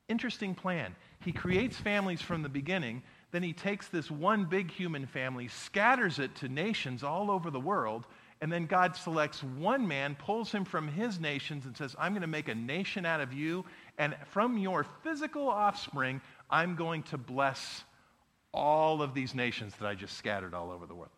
Interesting 0.07 0.55
plan. 0.55 0.95
He 1.21 1.31
creates 1.31 1.77
families 1.77 2.21
from 2.21 2.41
the 2.41 2.49
beginning, 2.49 3.03
then 3.35 3.43
he 3.43 3.51
takes 3.51 3.89
this 3.89 4.09
one 4.09 4.45
big 4.45 4.71
human 4.71 5.05
family, 5.05 5.49
scatters 5.49 6.19
it 6.19 6.33
to 6.35 6.47
nations 6.47 7.03
all 7.03 7.29
over 7.29 7.51
the 7.51 7.59
world, 7.59 8.05
and 8.39 8.49
then 8.49 8.65
God 8.65 8.95
selects 8.95 9.43
one 9.43 9.85
man, 9.89 10.15
pulls 10.15 10.53
him 10.53 10.63
from 10.63 10.87
his 10.87 11.19
nations, 11.19 11.65
and 11.65 11.75
says, 11.75 11.97
I'm 11.99 12.13
going 12.13 12.21
to 12.21 12.27
make 12.27 12.47
a 12.47 12.55
nation 12.55 13.05
out 13.05 13.19
of 13.19 13.33
you, 13.33 13.65
and 13.97 14.15
from 14.29 14.57
your 14.57 14.85
physical 15.03 15.49
offspring, 15.49 16.21
I'm 16.49 16.77
going 16.77 17.03
to 17.03 17.17
bless 17.17 17.83
all 18.53 19.01
of 19.01 19.13
these 19.13 19.35
nations 19.35 19.75
that 19.81 19.85
I 19.85 19.95
just 19.95 20.17
scattered 20.17 20.53
all 20.53 20.71
over 20.71 20.85
the 20.85 20.95
world. 20.95 21.11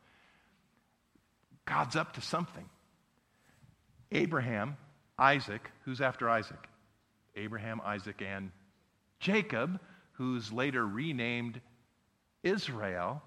God's 1.65 1.95
up 1.95 2.13
to 2.13 2.21
something. 2.21 2.65
Abraham, 4.11 4.75
Isaac, 5.19 5.69
who's 5.85 6.01
after 6.01 6.27
Isaac? 6.27 6.67
Abraham, 7.35 7.79
Isaac, 7.85 8.23
and 8.27 8.49
Jacob, 9.19 9.79
who's 10.13 10.51
later 10.51 10.83
renamed 10.83 11.61
Israel, 12.47 13.21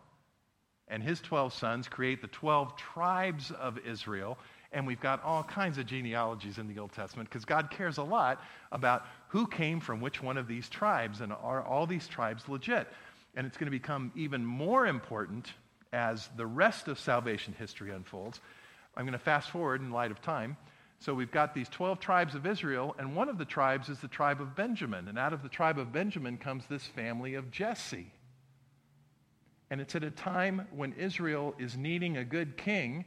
and 0.89 1.03
his 1.03 1.21
12 1.21 1.53
sons 1.53 1.89
create 1.89 2.21
the 2.21 2.29
12 2.29 2.77
tribes 2.77 3.51
of 3.53 3.79
Israel. 3.87 4.39
And 4.73 4.87
we've 4.87 5.01
got 5.01 5.23
all 5.25 5.43
kinds 5.43 5.79
of 5.79 5.87
genealogies 5.87 6.59
in 6.59 6.69
the 6.69 6.79
Old 6.79 6.93
Testament 6.93 7.29
because 7.29 7.45
God 7.45 7.71
cares 7.71 7.99
a 7.99 8.03
lot 8.03 8.43
about 8.73 9.07
who 9.29 9.47
came 9.47 9.81
from 9.81 10.01
which 10.01 10.23
one 10.23 10.37
of 10.37 10.49
these 10.49 10.69
tribes 10.69 11.21
and 11.21 11.33
are 11.33 11.63
all 11.63 11.87
these 11.87 12.09
tribes 12.09 12.49
legit. 12.49 12.89
And 13.37 13.47
it's 13.47 13.57
going 13.57 13.67
to 13.67 13.79
become 13.79 14.13
even 14.17 14.45
more 14.45 14.87
important 14.87 15.53
as 15.93 16.29
the 16.37 16.47
rest 16.47 16.89
of 16.89 16.99
salvation 16.99 17.55
history 17.59 17.91
unfolds. 17.91 18.41
I'm 18.97 19.05
going 19.05 19.13
to 19.13 19.19
fast 19.19 19.51
forward 19.51 19.81
in 19.81 19.91
light 19.91 20.11
of 20.11 20.21
time. 20.23 20.57
So 20.99 21.15
we've 21.15 21.31
got 21.31 21.55
these 21.55 21.69
12 21.69 21.99
tribes 21.99 22.35
of 22.35 22.47
Israel, 22.47 22.95
and 22.99 23.17
one 23.17 23.29
of 23.29 23.39
the 23.39 23.45
tribes 23.45 23.89
is 23.89 24.01
the 24.01 24.09
tribe 24.09 24.41
of 24.41 24.55
Benjamin. 24.55 25.09
And 25.09 25.19
out 25.19 25.33
of 25.33 25.43
the 25.43 25.49
tribe 25.49 25.79
of 25.79 25.93
Benjamin 25.93 26.37
comes 26.37 26.65
this 26.67 26.85
family 26.85 27.35
of 27.35 27.51
Jesse. 27.51 28.13
And 29.71 29.81
it's 29.81 29.95
at 29.95 30.03
a 30.03 30.11
time 30.11 30.67
when 30.75 30.93
Israel 30.95 31.55
is 31.59 31.77
needing 31.77 32.17
a 32.17 32.25
good 32.25 32.57
king, 32.57 33.05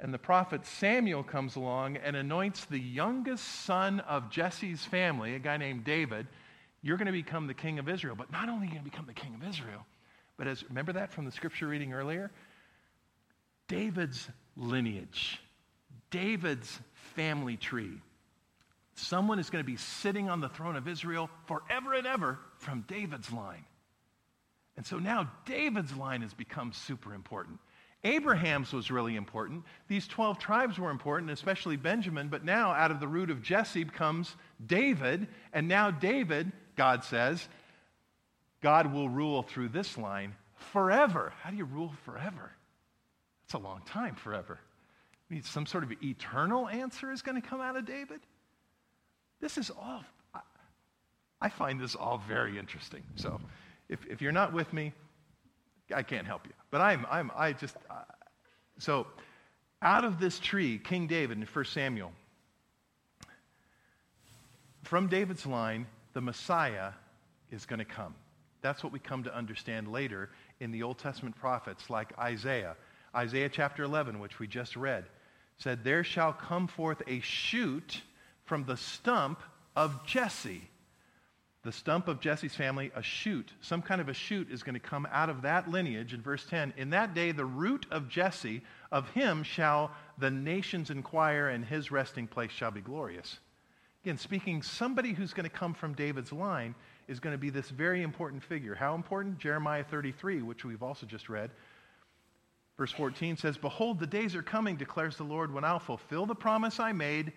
and 0.00 0.12
the 0.12 0.18
prophet 0.18 0.66
Samuel 0.66 1.22
comes 1.22 1.56
along 1.56 1.98
and 1.98 2.16
anoints 2.16 2.64
the 2.64 2.78
youngest 2.78 3.44
son 3.44 4.00
of 4.00 4.30
Jesse's 4.30 4.84
family, 4.84 5.34
a 5.34 5.38
guy 5.38 5.56
named 5.56 5.84
David. 5.84 6.26
You're 6.82 6.96
going 6.96 7.06
to 7.06 7.12
become 7.12 7.46
the 7.46 7.54
king 7.54 7.78
of 7.78 7.88
Israel. 7.88 8.14
But 8.16 8.30
not 8.30 8.48
only 8.48 8.66
are 8.66 8.70
you 8.70 8.72
going 8.72 8.84
to 8.84 8.90
become 8.90 9.06
the 9.06 9.14
king 9.14 9.34
of 9.34 9.48
Israel, 9.48 9.84
but 10.36 10.46
as 10.46 10.64
remember 10.68 10.92
that 10.94 11.12
from 11.12 11.24
the 11.24 11.32
scripture 11.32 11.66
reading 11.66 11.92
earlier? 11.92 12.30
David's 13.68 14.28
lineage, 14.56 15.40
David's 16.10 16.78
family 17.14 17.56
tree. 17.56 18.00
Someone 18.94 19.38
is 19.38 19.50
going 19.50 19.62
to 19.62 19.66
be 19.66 19.76
sitting 19.76 20.30
on 20.30 20.40
the 20.40 20.48
throne 20.48 20.76
of 20.76 20.88
Israel 20.88 21.28
forever 21.46 21.94
and 21.94 22.06
ever 22.06 22.38
from 22.58 22.84
David's 22.88 23.30
line. 23.30 23.64
And 24.76 24.84
so 24.84 24.98
now 24.98 25.30
David's 25.44 25.96
line 25.96 26.22
has 26.22 26.34
become 26.34 26.72
super 26.72 27.14
important. 27.14 27.58
Abraham's 28.04 28.72
was 28.72 28.90
really 28.90 29.16
important. 29.16 29.64
These 29.88 30.06
12 30.06 30.38
tribes 30.38 30.78
were 30.78 30.90
important, 30.90 31.30
especially 31.30 31.76
Benjamin, 31.76 32.28
but 32.28 32.44
now 32.44 32.70
out 32.70 32.90
of 32.90 33.00
the 33.00 33.08
root 33.08 33.30
of 33.30 33.42
Jesse 33.42 33.84
comes 33.84 34.36
David, 34.64 35.26
and 35.52 35.66
now 35.66 35.90
David, 35.90 36.52
God 36.76 37.02
says, 37.04 37.48
God 38.62 38.92
will 38.92 39.08
rule 39.08 39.42
through 39.42 39.70
this 39.70 39.98
line 39.98 40.34
forever. 40.54 41.32
How 41.42 41.50
do 41.50 41.56
you 41.56 41.64
rule 41.64 41.92
forever? 42.04 42.52
That's 43.44 43.54
a 43.54 43.58
long 43.66 43.82
time, 43.86 44.14
forever. 44.14 44.58
I 45.28 45.34
mean, 45.34 45.42
some 45.42 45.66
sort 45.66 45.82
of 45.82 45.92
eternal 46.02 46.68
answer 46.68 47.10
is 47.10 47.22
going 47.22 47.40
to 47.40 47.46
come 47.46 47.60
out 47.60 47.76
of 47.76 47.86
David? 47.86 48.20
This 49.40 49.58
is 49.58 49.70
all, 49.70 50.04
I, 51.40 51.48
find 51.48 51.80
this 51.80 51.94
all 51.94 52.22
very 52.26 52.58
interesting. 52.58 53.02
So 53.16 53.40
if, 53.88 54.04
if 54.06 54.20
you're 54.20 54.32
not 54.32 54.52
with 54.52 54.72
me, 54.72 54.92
I 55.94 56.02
can't 56.02 56.26
help 56.26 56.46
you. 56.46 56.52
But 56.70 56.80
I'm, 56.80 57.06
I'm, 57.10 57.30
I 57.34 57.52
just, 57.52 57.76
uh, 57.90 57.94
so 58.78 59.06
out 59.82 60.04
of 60.04 60.18
this 60.18 60.38
tree, 60.38 60.78
King 60.78 61.06
David 61.06 61.38
in 61.38 61.44
1 61.44 61.64
Samuel, 61.66 62.12
from 64.82 65.08
David's 65.08 65.46
line, 65.46 65.86
the 66.12 66.20
Messiah 66.20 66.92
is 67.50 67.66
going 67.66 67.78
to 67.78 67.84
come. 67.84 68.14
That's 68.62 68.82
what 68.82 68.92
we 68.92 68.98
come 68.98 69.24
to 69.24 69.34
understand 69.34 69.88
later 69.88 70.30
in 70.60 70.70
the 70.70 70.82
Old 70.82 70.98
Testament 70.98 71.36
prophets 71.36 71.90
like 71.90 72.18
Isaiah. 72.18 72.76
Isaiah 73.14 73.48
chapter 73.48 73.82
11, 73.82 74.18
which 74.18 74.38
we 74.38 74.46
just 74.46 74.76
read 74.76 75.04
said, 75.58 75.84
There 75.84 76.04
shall 76.04 76.32
come 76.32 76.66
forth 76.66 77.02
a 77.06 77.20
shoot 77.20 78.02
from 78.44 78.64
the 78.64 78.76
stump 78.76 79.40
of 79.74 80.04
Jesse. 80.06 80.68
The 81.66 81.72
stump 81.72 82.06
of 82.06 82.20
Jesse's 82.20 82.54
family, 82.54 82.92
a 82.94 83.02
shoot, 83.02 83.50
some 83.60 83.82
kind 83.82 84.00
of 84.00 84.08
a 84.08 84.14
shoot 84.14 84.52
is 84.52 84.62
going 84.62 84.74
to 84.74 84.80
come 84.80 85.04
out 85.10 85.28
of 85.28 85.42
that 85.42 85.68
lineage 85.68 86.14
in 86.14 86.22
verse 86.22 86.46
10. 86.46 86.72
In 86.76 86.90
that 86.90 87.12
day, 87.12 87.32
the 87.32 87.44
root 87.44 87.86
of 87.90 88.08
Jesse, 88.08 88.62
of 88.92 89.10
him 89.10 89.42
shall 89.42 89.90
the 90.16 90.30
nations 90.30 90.90
inquire, 90.90 91.48
and 91.48 91.64
his 91.64 91.90
resting 91.90 92.28
place 92.28 92.52
shall 92.52 92.70
be 92.70 92.80
glorious. 92.80 93.40
Again, 94.04 94.16
speaking, 94.16 94.62
somebody 94.62 95.12
who's 95.12 95.34
going 95.34 95.42
to 95.42 95.50
come 95.50 95.74
from 95.74 95.92
David's 95.94 96.32
line 96.32 96.72
is 97.08 97.18
going 97.18 97.34
to 97.34 97.38
be 97.38 97.50
this 97.50 97.70
very 97.70 98.02
important 98.02 98.44
figure. 98.44 98.76
How 98.76 98.94
important? 98.94 99.38
Jeremiah 99.38 99.82
33, 99.82 100.42
which 100.42 100.64
we've 100.64 100.84
also 100.84 101.04
just 101.04 101.28
read, 101.28 101.50
Verse 102.78 102.92
14 102.92 103.38
says, 103.38 103.56
Behold, 103.56 103.98
the 103.98 104.06
days 104.06 104.36
are 104.36 104.42
coming, 104.42 104.76
declares 104.76 105.16
the 105.16 105.24
Lord, 105.24 105.52
when 105.52 105.64
I'll 105.64 105.80
fulfill 105.80 106.26
the 106.26 106.34
promise 106.36 106.78
I 106.78 106.92
made 106.92 107.32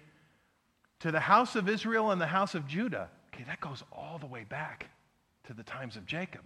to 1.00 1.12
the 1.12 1.20
house 1.20 1.56
of 1.56 1.68
Israel 1.68 2.12
and 2.12 2.22
the 2.22 2.28
house 2.28 2.54
of 2.54 2.68
Judah. 2.68 3.10
Okay, 3.40 3.48
that 3.48 3.62
goes 3.62 3.84
all 3.94 4.18
the 4.18 4.26
way 4.26 4.44
back 4.44 4.88
to 5.46 5.54
the 5.54 5.64
times 5.64 5.96
of 5.96 6.06
Jacob. 6.06 6.42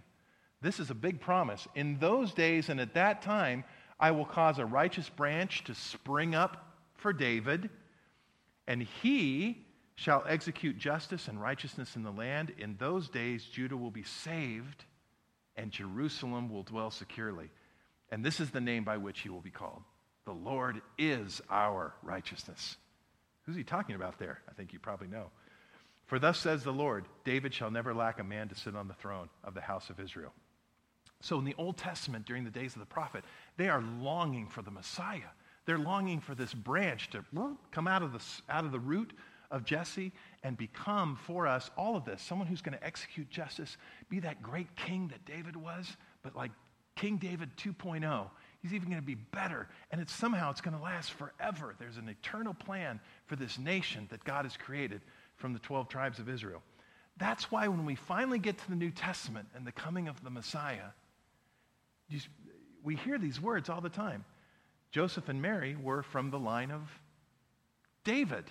This 0.62 0.78
is 0.78 0.90
a 0.90 0.94
big 0.94 1.20
promise. 1.20 1.66
In 1.74 1.98
those 1.98 2.32
days 2.32 2.68
and 2.68 2.80
at 2.80 2.94
that 2.94 3.20
time, 3.20 3.64
I 3.98 4.12
will 4.12 4.24
cause 4.24 4.60
a 4.60 4.64
righteous 4.64 5.08
branch 5.08 5.64
to 5.64 5.74
spring 5.74 6.36
up 6.36 6.72
for 6.94 7.12
David, 7.12 7.68
and 8.68 8.80
he 8.80 9.66
shall 9.96 10.24
execute 10.28 10.78
justice 10.78 11.26
and 11.26 11.40
righteousness 11.40 11.96
in 11.96 12.04
the 12.04 12.12
land. 12.12 12.52
In 12.58 12.76
those 12.78 13.08
days, 13.08 13.44
Judah 13.44 13.76
will 13.76 13.90
be 13.90 14.04
saved, 14.04 14.84
and 15.56 15.72
Jerusalem 15.72 16.48
will 16.48 16.62
dwell 16.62 16.92
securely. 16.92 17.50
And 18.10 18.24
this 18.24 18.38
is 18.38 18.50
the 18.50 18.60
name 18.60 18.84
by 18.84 18.98
which 18.98 19.20
he 19.20 19.30
will 19.30 19.40
be 19.40 19.50
called. 19.50 19.82
The 20.26 20.32
Lord 20.32 20.80
is 20.96 21.42
our 21.50 21.92
righteousness. 22.04 22.76
Who's 23.46 23.56
he 23.56 23.64
talking 23.64 23.96
about 23.96 24.20
there? 24.20 24.42
I 24.48 24.52
think 24.52 24.72
you 24.72 24.78
probably 24.78 25.08
know. 25.08 25.30
For 26.06 26.18
thus 26.18 26.38
says 26.38 26.62
the 26.62 26.72
Lord 26.72 27.06
David 27.24 27.54
shall 27.54 27.70
never 27.70 27.94
lack 27.94 28.18
a 28.18 28.24
man 28.24 28.48
to 28.48 28.54
sit 28.54 28.76
on 28.76 28.88
the 28.88 28.94
throne 28.94 29.28
of 29.42 29.54
the 29.54 29.60
house 29.60 29.90
of 29.90 30.00
Israel. 30.00 30.32
So 31.20 31.38
in 31.38 31.44
the 31.44 31.54
Old 31.56 31.78
Testament, 31.78 32.26
during 32.26 32.44
the 32.44 32.50
days 32.50 32.74
of 32.74 32.80
the 32.80 32.86
prophet, 32.86 33.24
they 33.56 33.68
are 33.68 33.82
longing 34.00 34.48
for 34.48 34.60
the 34.60 34.70
Messiah. 34.70 35.32
They're 35.64 35.78
longing 35.78 36.20
for 36.20 36.34
this 36.34 36.52
branch 36.52 37.08
to 37.10 37.24
come 37.70 37.88
out 37.88 38.02
of 38.02 38.12
the, 38.12 38.22
out 38.50 38.66
of 38.66 38.72
the 38.72 38.78
root 38.78 39.14
of 39.50 39.64
Jesse 39.64 40.12
and 40.42 40.56
become 40.56 41.16
for 41.16 41.46
us 41.46 41.70
all 41.78 41.96
of 41.96 42.04
this 42.04 42.20
someone 42.20 42.46
who's 42.46 42.60
going 42.60 42.76
to 42.76 42.84
execute 42.84 43.30
justice, 43.30 43.78
be 44.10 44.20
that 44.20 44.42
great 44.42 44.74
king 44.76 45.08
that 45.08 45.24
David 45.24 45.56
was, 45.56 45.96
but 46.22 46.36
like 46.36 46.50
King 46.96 47.16
David 47.16 47.50
2.0. 47.56 48.30
He's 48.62 48.72
even 48.72 48.88
going 48.88 49.00
to 49.00 49.06
be 49.06 49.14
better. 49.14 49.68
And 49.90 50.00
it's 50.00 50.12
somehow 50.12 50.50
it's 50.50 50.60
going 50.60 50.76
to 50.76 50.82
last 50.82 51.12
forever. 51.12 51.74
There's 51.78 51.96
an 51.96 52.08
eternal 52.08 52.54
plan 52.54 53.00
for 53.26 53.36
this 53.36 53.58
nation 53.58 54.06
that 54.10 54.24
God 54.24 54.44
has 54.44 54.56
created 54.56 55.02
from 55.36 55.52
the 55.52 55.58
12 55.58 55.88
tribes 55.88 56.18
of 56.18 56.28
Israel. 56.28 56.62
That's 57.16 57.50
why 57.50 57.68
when 57.68 57.84
we 57.84 57.94
finally 57.94 58.38
get 58.38 58.58
to 58.58 58.68
the 58.68 58.76
New 58.76 58.90
Testament 58.90 59.48
and 59.54 59.66
the 59.66 59.72
coming 59.72 60.08
of 60.08 60.22
the 60.24 60.30
Messiah, 60.30 60.90
we 62.82 62.96
hear 62.96 63.18
these 63.18 63.40
words 63.40 63.68
all 63.68 63.80
the 63.80 63.88
time. 63.88 64.24
Joseph 64.90 65.28
and 65.28 65.40
Mary 65.40 65.76
were 65.80 66.02
from 66.02 66.30
the 66.30 66.38
line 66.38 66.70
of 66.70 66.82
David. 68.04 68.44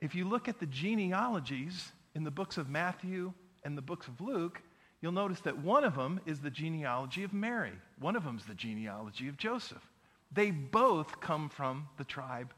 If 0.00 0.14
you 0.14 0.24
look 0.24 0.48
at 0.48 0.60
the 0.60 0.66
genealogies 0.66 1.92
in 2.14 2.24
the 2.24 2.30
books 2.30 2.58
of 2.58 2.68
Matthew 2.68 3.32
and 3.64 3.76
the 3.76 3.82
books 3.82 4.06
of 4.06 4.20
Luke, 4.20 4.60
you'll 5.00 5.12
notice 5.12 5.40
that 5.40 5.58
one 5.58 5.84
of 5.84 5.96
them 5.96 6.20
is 6.26 6.40
the 6.40 6.50
genealogy 6.50 7.24
of 7.24 7.32
Mary. 7.32 7.72
One 7.98 8.16
of 8.16 8.24
them 8.24 8.36
is 8.36 8.44
the 8.44 8.54
genealogy 8.54 9.28
of 9.28 9.36
Joseph. 9.36 9.86
They 10.32 10.50
both 10.50 11.20
come 11.20 11.48
from 11.48 11.88
the 11.96 12.04
tribe 12.04 12.52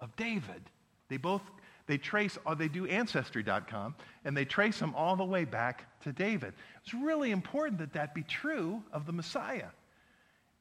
of 0.00 0.14
David. 0.16 0.62
They 1.08 1.16
both 1.16 1.42
they 1.86 1.98
trace 1.98 2.38
or 2.46 2.54
they 2.54 2.68
do 2.68 2.86
ancestry.com 2.86 3.94
and 4.24 4.36
they 4.36 4.44
trace 4.44 4.78
them 4.78 4.94
all 4.94 5.16
the 5.16 5.24
way 5.24 5.44
back 5.44 5.86
to 6.02 6.12
David. 6.12 6.54
It's 6.82 6.94
really 6.94 7.30
important 7.30 7.78
that 7.78 7.92
that 7.92 8.14
be 8.14 8.22
true 8.22 8.82
of 8.92 9.06
the 9.06 9.12
Messiah. 9.12 9.68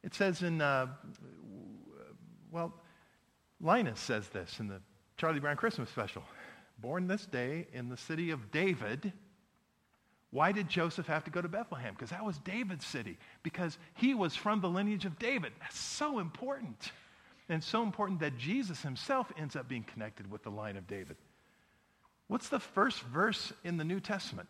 It 0.03 0.13
says 0.13 0.43
in 0.43 0.61
uh, 0.61 0.87
well, 2.51 2.73
Linus 3.59 3.99
says 3.99 4.27
this 4.29 4.59
in 4.59 4.67
the 4.67 4.81
Charlie 5.17 5.39
Brown 5.39 5.55
Christmas 5.55 5.89
special. 5.89 6.23
Born 6.79 7.07
this 7.07 7.25
day 7.25 7.67
in 7.73 7.89
the 7.89 7.97
city 7.97 8.31
of 8.31 8.51
David, 8.51 9.13
why 10.31 10.51
did 10.51 10.67
Joseph 10.67 11.07
have 11.07 11.23
to 11.23 11.31
go 11.31 11.41
to 11.41 11.47
Bethlehem? 11.47 11.93
Because 11.93 12.09
that 12.09 12.25
was 12.25 12.37
David's 12.39 12.85
city, 12.85 13.17
because 13.41 13.77
he 13.93 14.13
was 14.13 14.35
from 14.35 14.61
the 14.61 14.69
lineage 14.69 15.05
of 15.05 15.17
David. 15.17 15.53
That's 15.59 15.79
so 15.79 16.19
important. 16.19 16.91
And 17.53 17.63
so 17.63 17.83
important 17.83 18.19
that 18.22 18.38
Jesus 18.38 18.81
himself 18.81 19.31
ends 19.38 19.55
up 19.55 19.67
being 19.67 19.83
connected 19.83 20.29
with 20.31 20.43
the 20.43 20.50
line 20.50 20.75
of 20.75 20.88
David. 20.88 21.17
What's 22.27 22.50
the 22.50 22.60
first 22.60 23.01
verse 23.01 23.53
in 23.63 23.77
the 23.77 23.83
New 23.83 24.00
Testament? 24.00 24.48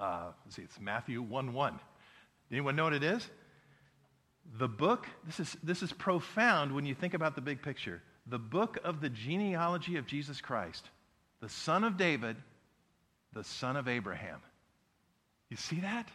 Uh, 0.00 0.32
let's 0.44 0.56
see, 0.56 0.62
it's 0.62 0.80
Matthew 0.80 1.22
1 1.22 1.52
1. 1.52 1.80
Anyone 2.50 2.76
know 2.76 2.84
what 2.84 2.92
it 2.92 3.04
is? 3.04 3.26
The 4.58 4.68
book, 4.68 5.06
this 5.24 5.38
is, 5.38 5.56
this 5.62 5.82
is 5.82 5.92
profound 5.92 6.74
when 6.74 6.84
you 6.84 6.94
think 6.94 7.14
about 7.14 7.36
the 7.36 7.40
big 7.40 7.62
picture. 7.62 8.02
The 8.26 8.38
book 8.38 8.78
of 8.82 9.00
the 9.00 9.08
genealogy 9.08 9.96
of 9.96 10.06
Jesus 10.06 10.40
Christ, 10.40 10.88
the 11.40 11.48
son 11.48 11.84
of 11.84 11.96
David 11.96 12.36
the 13.32 13.44
son 13.44 13.76
of 13.76 13.88
Abraham. 13.88 14.40
You 15.48 15.56
see 15.56 15.80
that? 15.80 16.08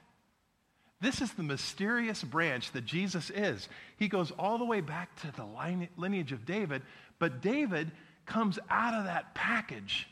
This 0.99 1.21
is 1.21 1.31
the 1.33 1.43
mysterious 1.43 2.23
branch 2.23 2.71
that 2.71 2.85
Jesus 2.85 3.29
is. 3.29 3.69
He 3.97 4.07
goes 4.07 4.31
all 4.31 4.57
the 4.57 4.65
way 4.65 4.81
back 4.81 5.15
to 5.21 5.31
the 5.31 5.45
lineage 5.95 6.31
of 6.31 6.45
David, 6.45 6.81
but 7.19 7.41
David 7.41 7.91
comes 8.25 8.57
out 8.69 8.93
of 8.93 9.05
that 9.05 9.35
package 9.35 10.07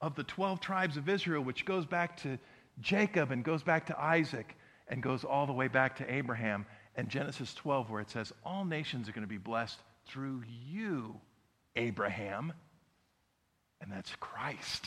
of 0.00 0.14
the 0.14 0.24
12 0.24 0.60
tribes 0.60 0.96
of 0.96 1.08
Israel, 1.08 1.42
which 1.42 1.64
goes 1.64 1.86
back 1.86 2.16
to 2.18 2.38
Jacob 2.80 3.30
and 3.30 3.44
goes 3.44 3.62
back 3.62 3.86
to 3.86 3.98
Isaac 3.98 4.56
and 4.88 5.02
goes 5.02 5.24
all 5.24 5.46
the 5.46 5.52
way 5.52 5.68
back 5.68 5.96
to 5.96 6.12
Abraham 6.12 6.66
and 6.96 7.08
Genesis 7.08 7.54
12, 7.54 7.90
where 7.90 8.00
it 8.00 8.10
says, 8.10 8.32
All 8.44 8.64
nations 8.64 9.08
are 9.08 9.12
going 9.12 9.22
to 9.22 9.28
be 9.28 9.38
blessed 9.38 9.78
through 10.06 10.42
you, 10.68 11.18
Abraham. 11.76 12.52
And 13.80 13.90
that's 13.90 14.14
Christ. 14.20 14.86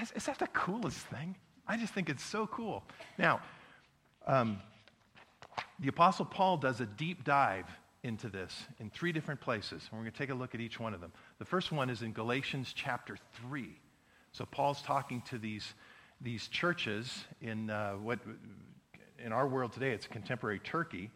Is, 0.00 0.26
that 0.26 0.38
the 0.38 0.46
coolest 0.48 0.98
thing? 0.98 1.36
I 1.66 1.76
just 1.76 1.92
think 1.92 2.08
it's 2.08 2.24
so 2.24 2.46
cool. 2.46 2.84
Now, 3.18 3.40
um, 4.26 4.60
the 5.80 5.88
Apostle 5.88 6.24
Paul 6.24 6.56
does 6.56 6.80
a 6.80 6.86
deep 6.86 7.24
dive 7.24 7.66
into 8.02 8.28
this 8.28 8.54
in 8.78 8.90
three 8.90 9.12
different 9.12 9.40
places. 9.40 9.82
And 9.90 9.98
we're 9.98 10.04
going 10.04 10.12
to 10.12 10.18
take 10.18 10.30
a 10.30 10.34
look 10.34 10.54
at 10.54 10.60
each 10.60 10.78
one 10.78 10.94
of 10.94 11.00
them. 11.00 11.12
The 11.38 11.44
first 11.44 11.72
one 11.72 11.90
is 11.90 12.02
in 12.02 12.12
Galatians 12.12 12.72
chapter 12.74 13.16
3. 13.48 13.68
So 14.32 14.44
Paul's 14.44 14.82
talking 14.82 15.22
to 15.30 15.38
these, 15.38 15.74
these 16.20 16.48
churches 16.48 17.24
in 17.40 17.70
uh, 17.70 17.92
what, 17.92 18.18
in 19.24 19.32
our 19.32 19.48
world 19.48 19.72
today, 19.72 19.90
it's 19.90 20.06
contemporary 20.06 20.58
Turkey 20.58 21.10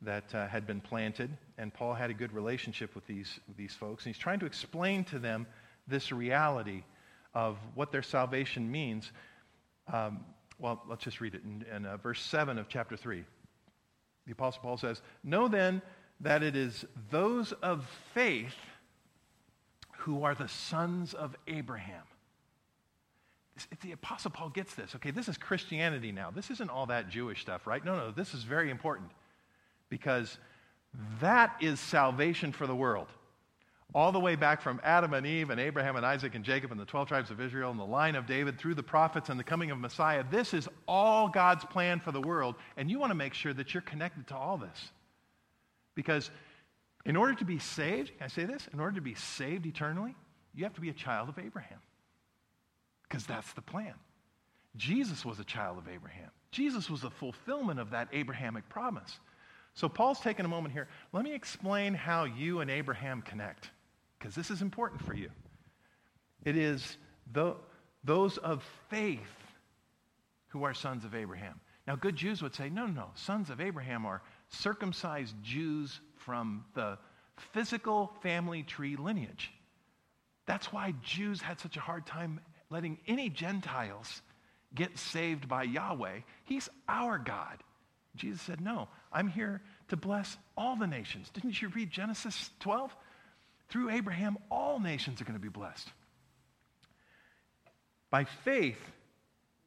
that 0.00 0.34
uh, 0.34 0.48
had 0.48 0.66
been 0.66 0.80
planted. 0.80 1.30
And 1.58 1.72
Paul 1.72 1.94
had 1.94 2.10
a 2.10 2.14
good 2.14 2.32
relationship 2.32 2.94
with 2.94 3.06
these, 3.06 3.38
these 3.56 3.74
folks. 3.74 4.04
And 4.04 4.14
he's 4.14 4.20
trying 4.20 4.40
to 4.40 4.46
explain 4.46 5.04
to 5.04 5.18
them 5.18 5.46
this 5.86 6.12
reality 6.12 6.82
of 7.34 7.58
what 7.74 7.92
their 7.92 8.02
salvation 8.02 8.70
means. 8.70 9.12
Um, 9.92 10.24
well, 10.62 10.80
let's 10.88 11.02
just 11.02 11.20
read 11.20 11.34
it 11.34 11.42
in, 11.42 11.64
in 11.74 11.84
uh, 11.84 11.96
verse 11.96 12.22
7 12.22 12.56
of 12.56 12.68
chapter 12.68 12.96
3. 12.96 13.24
The 14.26 14.32
Apostle 14.32 14.62
Paul 14.62 14.76
says, 14.78 15.02
Know 15.24 15.48
then 15.48 15.82
that 16.20 16.44
it 16.44 16.54
is 16.54 16.84
those 17.10 17.50
of 17.52 17.84
faith 18.14 18.54
who 19.98 20.22
are 20.22 20.36
the 20.36 20.46
sons 20.48 21.14
of 21.14 21.36
Abraham. 21.48 22.04
The 23.82 23.92
Apostle 23.92 24.30
Paul 24.30 24.50
gets 24.50 24.74
this. 24.74 24.94
Okay, 24.94 25.10
this 25.10 25.28
is 25.28 25.36
Christianity 25.36 26.12
now. 26.12 26.30
This 26.30 26.50
isn't 26.50 26.70
all 26.70 26.86
that 26.86 27.08
Jewish 27.08 27.42
stuff, 27.42 27.66
right? 27.66 27.84
No, 27.84 27.96
no, 27.96 28.10
this 28.12 28.32
is 28.32 28.44
very 28.44 28.70
important 28.70 29.10
because 29.90 30.38
that 31.20 31.56
is 31.60 31.80
salvation 31.80 32.52
for 32.52 32.66
the 32.66 32.74
world 32.74 33.08
all 33.94 34.12
the 34.12 34.20
way 34.20 34.36
back 34.36 34.62
from 34.62 34.80
Adam 34.82 35.12
and 35.12 35.26
Eve 35.26 35.50
and 35.50 35.60
Abraham 35.60 35.96
and 35.96 36.06
Isaac 36.06 36.34
and 36.34 36.44
Jacob 36.44 36.70
and 36.70 36.80
the 36.80 36.84
12 36.84 37.08
tribes 37.08 37.30
of 37.30 37.40
Israel 37.40 37.70
and 37.70 37.78
the 37.78 37.84
line 37.84 38.14
of 38.14 38.26
David 38.26 38.58
through 38.58 38.74
the 38.74 38.82
prophets 38.82 39.28
and 39.28 39.38
the 39.38 39.44
coming 39.44 39.70
of 39.70 39.78
Messiah. 39.78 40.24
This 40.30 40.54
is 40.54 40.68
all 40.88 41.28
God's 41.28 41.64
plan 41.64 42.00
for 42.00 42.10
the 42.10 42.20
world, 42.20 42.54
and 42.76 42.90
you 42.90 42.98
want 42.98 43.10
to 43.10 43.14
make 43.14 43.34
sure 43.34 43.52
that 43.52 43.74
you're 43.74 43.82
connected 43.82 44.26
to 44.28 44.36
all 44.36 44.56
this. 44.56 44.90
Because 45.94 46.30
in 47.04 47.16
order 47.16 47.34
to 47.34 47.44
be 47.44 47.58
saved, 47.58 48.16
can 48.16 48.24
I 48.24 48.28
say 48.28 48.44
this? 48.44 48.66
In 48.72 48.80
order 48.80 48.94
to 48.94 49.02
be 49.02 49.14
saved 49.14 49.66
eternally, 49.66 50.14
you 50.54 50.64
have 50.64 50.74
to 50.74 50.80
be 50.80 50.88
a 50.88 50.94
child 50.94 51.28
of 51.28 51.38
Abraham. 51.38 51.78
Because 53.08 53.26
that's 53.26 53.52
the 53.52 53.62
plan. 53.62 53.94
Jesus 54.76 55.22
was 55.22 55.38
a 55.38 55.44
child 55.44 55.76
of 55.76 55.86
Abraham. 55.86 56.30
Jesus 56.50 56.88
was 56.88 57.02
the 57.02 57.10
fulfillment 57.10 57.78
of 57.78 57.90
that 57.90 58.08
Abrahamic 58.12 58.66
promise. 58.70 59.18
So 59.74 59.88
Paul's 59.88 60.20
taking 60.20 60.46
a 60.46 60.48
moment 60.48 60.72
here. 60.72 60.88
Let 61.12 61.24
me 61.24 61.34
explain 61.34 61.92
how 61.92 62.24
you 62.24 62.60
and 62.60 62.70
Abraham 62.70 63.20
connect 63.20 63.70
because 64.22 64.36
this 64.36 64.52
is 64.52 64.62
important 64.62 65.02
for 65.04 65.14
you. 65.14 65.30
It 66.44 66.56
is 66.56 66.96
the, 67.32 67.56
those 68.04 68.38
of 68.38 68.62
faith 68.88 69.18
who 70.48 70.62
are 70.62 70.74
sons 70.74 71.04
of 71.04 71.14
Abraham. 71.14 71.60
Now, 71.88 71.96
good 71.96 72.14
Jews 72.14 72.40
would 72.40 72.54
say, 72.54 72.70
no, 72.70 72.86
no, 72.86 73.06
sons 73.16 73.50
of 73.50 73.60
Abraham 73.60 74.06
are 74.06 74.22
circumcised 74.48 75.34
Jews 75.42 76.00
from 76.18 76.64
the 76.74 76.98
physical 77.52 78.12
family 78.22 78.62
tree 78.62 78.94
lineage. 78.94 79.50
That's 80.46 80.72
why 80.72 80.94
Jews 81.02 81.40
had 81.40 81.58
such 81.58 81.76
a 81.76 81.80
hard 81.80 82.06
time 82.06 82.40
letting 82.70 82.98
any 83.08 83.28
Gentiles 83.28 84.22
get 84.72 84.98
saved 84.98 85.48
by 85.48 85.64
Yahweh. 85.64 86.20
He's 86.44 86.68
our 86.88 87.18
God. 87.18 87.58
Jesus 88.14 88.42
said, 88.42 88.60
No, 88.60 88.88
I'm 89.12 89.28
here 89.28 89.62
to 89.88 89.96
bless 89.96 90.36
all 90.56 90.76
the 90.76 90.86
nations. 90.86 91.30
Didn't 91.30 91.60
you 91.60 91.68
read 91.68 91.90
Genesis 91.90 92.50
12? 92.60 92.94
Through 93.72 93.88
Abraham, 93.88 94.36
all 94.50 94.78
nations 94.78 95.22
are 95.22 95.24
going 95.24 95.38
to 95.38 95.42
be 95.42 95.48
blessed. 95.48 95.88
By 98.10 98.24
faith, 98.24 98.78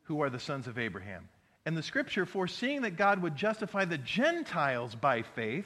who 0.03 0.21
are 0.21 0.29
the 0.29 0.39
sons 0.39 0.67
of 0.67 0.77
Abraham. 0.77 1.27
And 1.65 1.75
the 1.75 1.81
scripture, 1.81 2.27
foreseeing 2.27 2.83
that 2.83 2.97
God 2.97 3.23
would 3.23 3.35
justify 3.35 3.85
the 3.85 3.97
Gentiles 3.97 4.93
by 4.93 5.23
faith, 5.23 5.65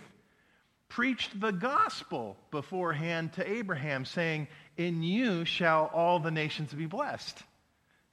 preached 0.87 1.37
the 1.37 1.51
gospel 1.51 2.37
beforehand 2.49 3.33
to 3.33 3.49
Abraham, 3.49 4.05
saying, 4.05 4.47
In 4.77 5.03
you 5.03 5.43
shall 5.43 5.91
all 5.93 6.21
the 6.21 6.31
nations 6.31 6.73
be 6.73 6.85
blessed. 6.85 7.37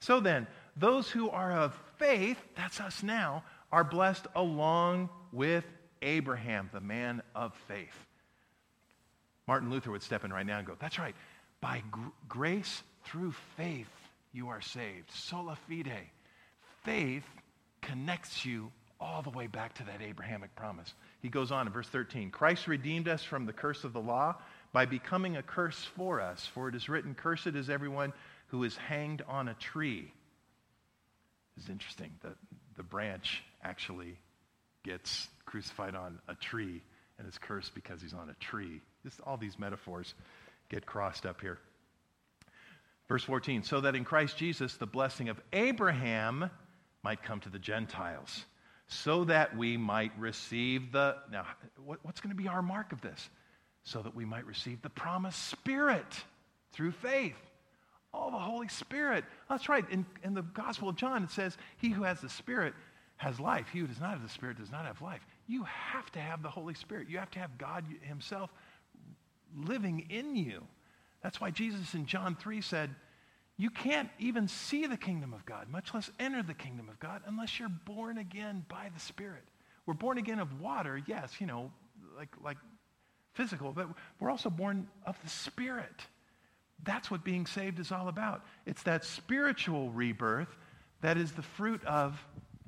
So 0.01 0.19
then, 0.19 0.49
those 0.77 1.09
who 1.09 1.31
are 1.31 1.53
of 1.53 1.81
faith, 1.99 2.39
that's 2.57 2.81
us 2.81 3.05
now, 3.05 3.45
are 3.71 3.85
blessed 3.85 4.27
along 4.35 5.09
with 5.31 5.65
Abraham, 6.03 6.69
the 6.73 6.81
man 6.81 7.23
of 7.37 7.55
faith. 7.69 8.06
Martin 9.47 9.71
Luther 9.71 9.91
would 9.91 10.03
step 10.03 10.25
in 10.25 10.33
right 10.33 10.47
now 10.47 10.59
and 10.59 10.67
go, 10.67 10.77
That's 10.79 10.99
right. 10.99 11.15
By 11.61 11.83
gr- 11.91 12.09
grace 12.29 12.83
through 13.05 13.33
faith, 13.57 13.89
you 14.33 14.49
are 14.49 14.61
saved. 14.61 15.11
Sola 15.11 15.57
fide. 15.69 16.09
Faith 16.85 17.25
connects 17.83 18.45
you 18.45 18.71
all 19.01 19.23
the 19.23 19.31
way 19.31 19.47
back 19.47 19.75
to 19.75 19.85
that 19.85 20.03
Abrahamic 20.03 20.55
promise. 20.57 20.93
He 21.21 21.29
goes 21.29 21.53
on 21.53 21.67
in 21.67 21.73
verse 21.73 21.89
13 21.89 22.31
Christ 22.31 22.67
redeemed 22.67 23.09
us 23.09 23.23
from 23.23 23.47
the 23.47 23.53
curse 23.53 23.85
of 23.85 23.93
the 23.93 24.01
law 24.01 24.37
by 24.73 24.87
becoming 24.87 25.37
a 25.37 25.43
curse 25.43 25.87
for 25.97 26.21
us. 26.21 26.47
For 26.55 26.69
it 26.69 26.75
is 26.75 26.89
written, 26.89 27.15
Cursed 27.15 27.49
is 27.49 27.71
everyone 27.71 28.13
who 28.49 28.65
is 28.65 28.77
hanged 28.77 29.23
on 29.29 29.49
a 29.49 29.55
tree. 29.55 30.13
It's 31.57 31.69
interesting 31.69 32.13
that 32.23 32.37
the 32.77 32.83
branch 32.83 33.43
actually 33.63 34.19
gets 34.85 35.29
crucified 35.47 35.95
on 35.95 36.19
a 36.29 36.35
tree 36.35 36.83
and 37.19 37.27
is 37.27 37.39
cursed 37.39 37.75
because 37.75 38.03
he's 38.03 38.13
on 38.13 38.29
a 38.29 38.35
tree. 38.35 38.81
All 39.25 39.37
these 39.37 39.59
metaphors 39.59 40.15
get 40.69 40.87
crossed 40.87 41.27
up 41.27 41.41
here. 41.41 41.59
Verse 43.09 43.23
14, 43.23 43.63
so 43.63 43.81
that 43.81 43.95
in 43.95 44.05
Christ 44.05 44.37
Jesus 44.37 44.77
the 44.77 44.87
blessing 44.87 45.29
of 45.29 45.41
Abraham 45.53 46.51
might 47.05 47.23
come 47.23 47.39
to 47.41 47.49
the 47.49 47.59
Gentiles, 47.59 48.45
so 48.89 49.25
that 49.25 49.57
we 49.57 49.77
might 49.77 50.11
receive 50.19 50.91
the. 50.91 51.17
Now, 51.31 51.47
what, 51.85 52.01
what's 52.03 52.21
going 52.21 52.37
to 52.37 52.43
be 52.43 52.49
our 52.49 52.63
mark 52.63 52.93
of 52.93 53.01
this? 53.01 53.31
So 53.85 54.03
that 54.03 54.15
we 54.15 54.25
might 54.25 54.45
receive 54.45 54.83
the 54.83 54.91
promised 54.91 55.47
Spirit 55.47 56.25
through 56.73 56.91
faith. 56.91 57.37
Oh, 58.13 58.31
the 58.31 58.39
Holy 58.39 58.67
Spirit. 58.67 59.25
That's 59.49 59.69
right. 59.69 59.89
In, 59.91 60.05
in 60.25 60.35
the 60.35 60.43
Gospel 60.43 60.89
of 60.89 60.97
John, 60.97 61.23
it 61.23 61.31
says, 61.31 61.57
He 61.77 61.91
who 61.91 62.03
has 62.03 62.21
the 62.21 62.29
Spirit 62.29 62.75
has 63.19 63.39
life. 63.39 63.67
He 63.73 63.79
who 63.79 63.87
does 63.87 64.01
not 64.01 64.11
have 64.11 64.23
the 64.23 64.29
Spirit 64.29 64.59
does 64.59 64.73
not 64.73 64.85
have 64.85 65.01
life. 65.01 65.25
You 65.47 65.65
have 65.65 66.11
to 66.13 66.19
have 66.19 66.43
the 66.43 66.51
Holy 66.51 66.75
Spirit. 66.75 67.09
You 67.09 67.19
have 67.19 67.31
to 67.33 67.39
have 67.39 67.57
God 67.57 67.85
Himself 68.03 68.51
living 69.57 70.07
in 70.11 70.37
you. 70.37 70.63
That's 71.23 71.41
why 71.41 71.51
Jesus 71.51 71.95
in 71.95 72.07
John 72.07 72.37
3 72.37 72.61
said, 72.61 72.95
You 73.57 73.71
can't 73.71 74.11
even 74.19 74.49
see 74.49 74.87
the 74.87 74.97
kingdom 74.97 75.33
of 75.33 75.45
God, 75.47 75.69
much 75.69 75.95
less 75.95 76.11
enter 76.21 76.43
the 76.43 76.55
kingdom 76.55 76.89
of 76.89 77.01
God, 77.01 77.23
unless 77.27 77.59
you're 77.59 77.69
born 77.69 78.19
again 78.19 78.65
by 78.69 78.91
the 78.93 79.01
Spirit. 79.01 79.43
We're 79.87 79.95
born 79.95 80.19
again 80.19 80.39
of 80.39 80.61
water, 80.61 81.01
yes, 81.07 81.41
you 81.41 81.47
know, 81.47 81.71
like, 82.17 82.29
like 82.43 82.57
physical, 83.35 83.73
but 83.73 83.89
we're 84.21 84.31
also 84.31 84.51
born 84.51 84.89
of 85.05 85.17
the 85.23 85.31
Spirit. 85.31 86.07
That's 86.83 87.11
what 87.11 87.25
being 87.25 87.47
saved 87.47 87.79
is 87.79 87.93
all 87.93 88.09
about. 88.09 88.45
It's 88.67 88.83
that 88.83 89.05
spiritual 89.05 89.91
rebirth 89.91 90.55
that 91.01 91.17
is 91.17 91.33
the 91.33 91.43
fruit 91.43 91.85
of 91.85 92.19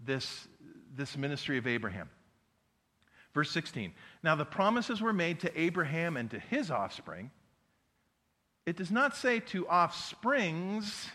this, 0.04 0.48
this 0.94 1.16
ministry 1.16 1.58
of 1.58 1.66
Abraham. 1.66 2.08
Verse 3.34 3.50
16. 3.50 3.92
Now 4.22 4.34
the 4.34 4.44
promises 4.44 5.00
were 5.00 5.12
made 5.12 5.40
to 5.40 5.60
Abraham 5.60 6.16
and 6.16 6.30
to 6.30 6.38
his 6.38 6.70
offspring. 6.70 7.30
It 8.66 8.76
does 8.76 8.90
not 8.90 9.16
say 9.16 9.40
to 9.40 9.66
offsprings, 9.66 11.08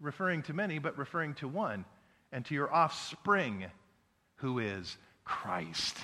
referring 0.00 0.42
to 0.42 0.52
many, 0.52 0.78
but 0.78 0.98
referring 0.98 1.34
to 1.34 1.48
one, 1.48 1.84
and 2.32 2.44
to 2.46 2.54
your 2.54 2.72
offspring, 2.72 3.66
who 4.36 4.58
is 4.58 4.96
Christ. 5.24 5.96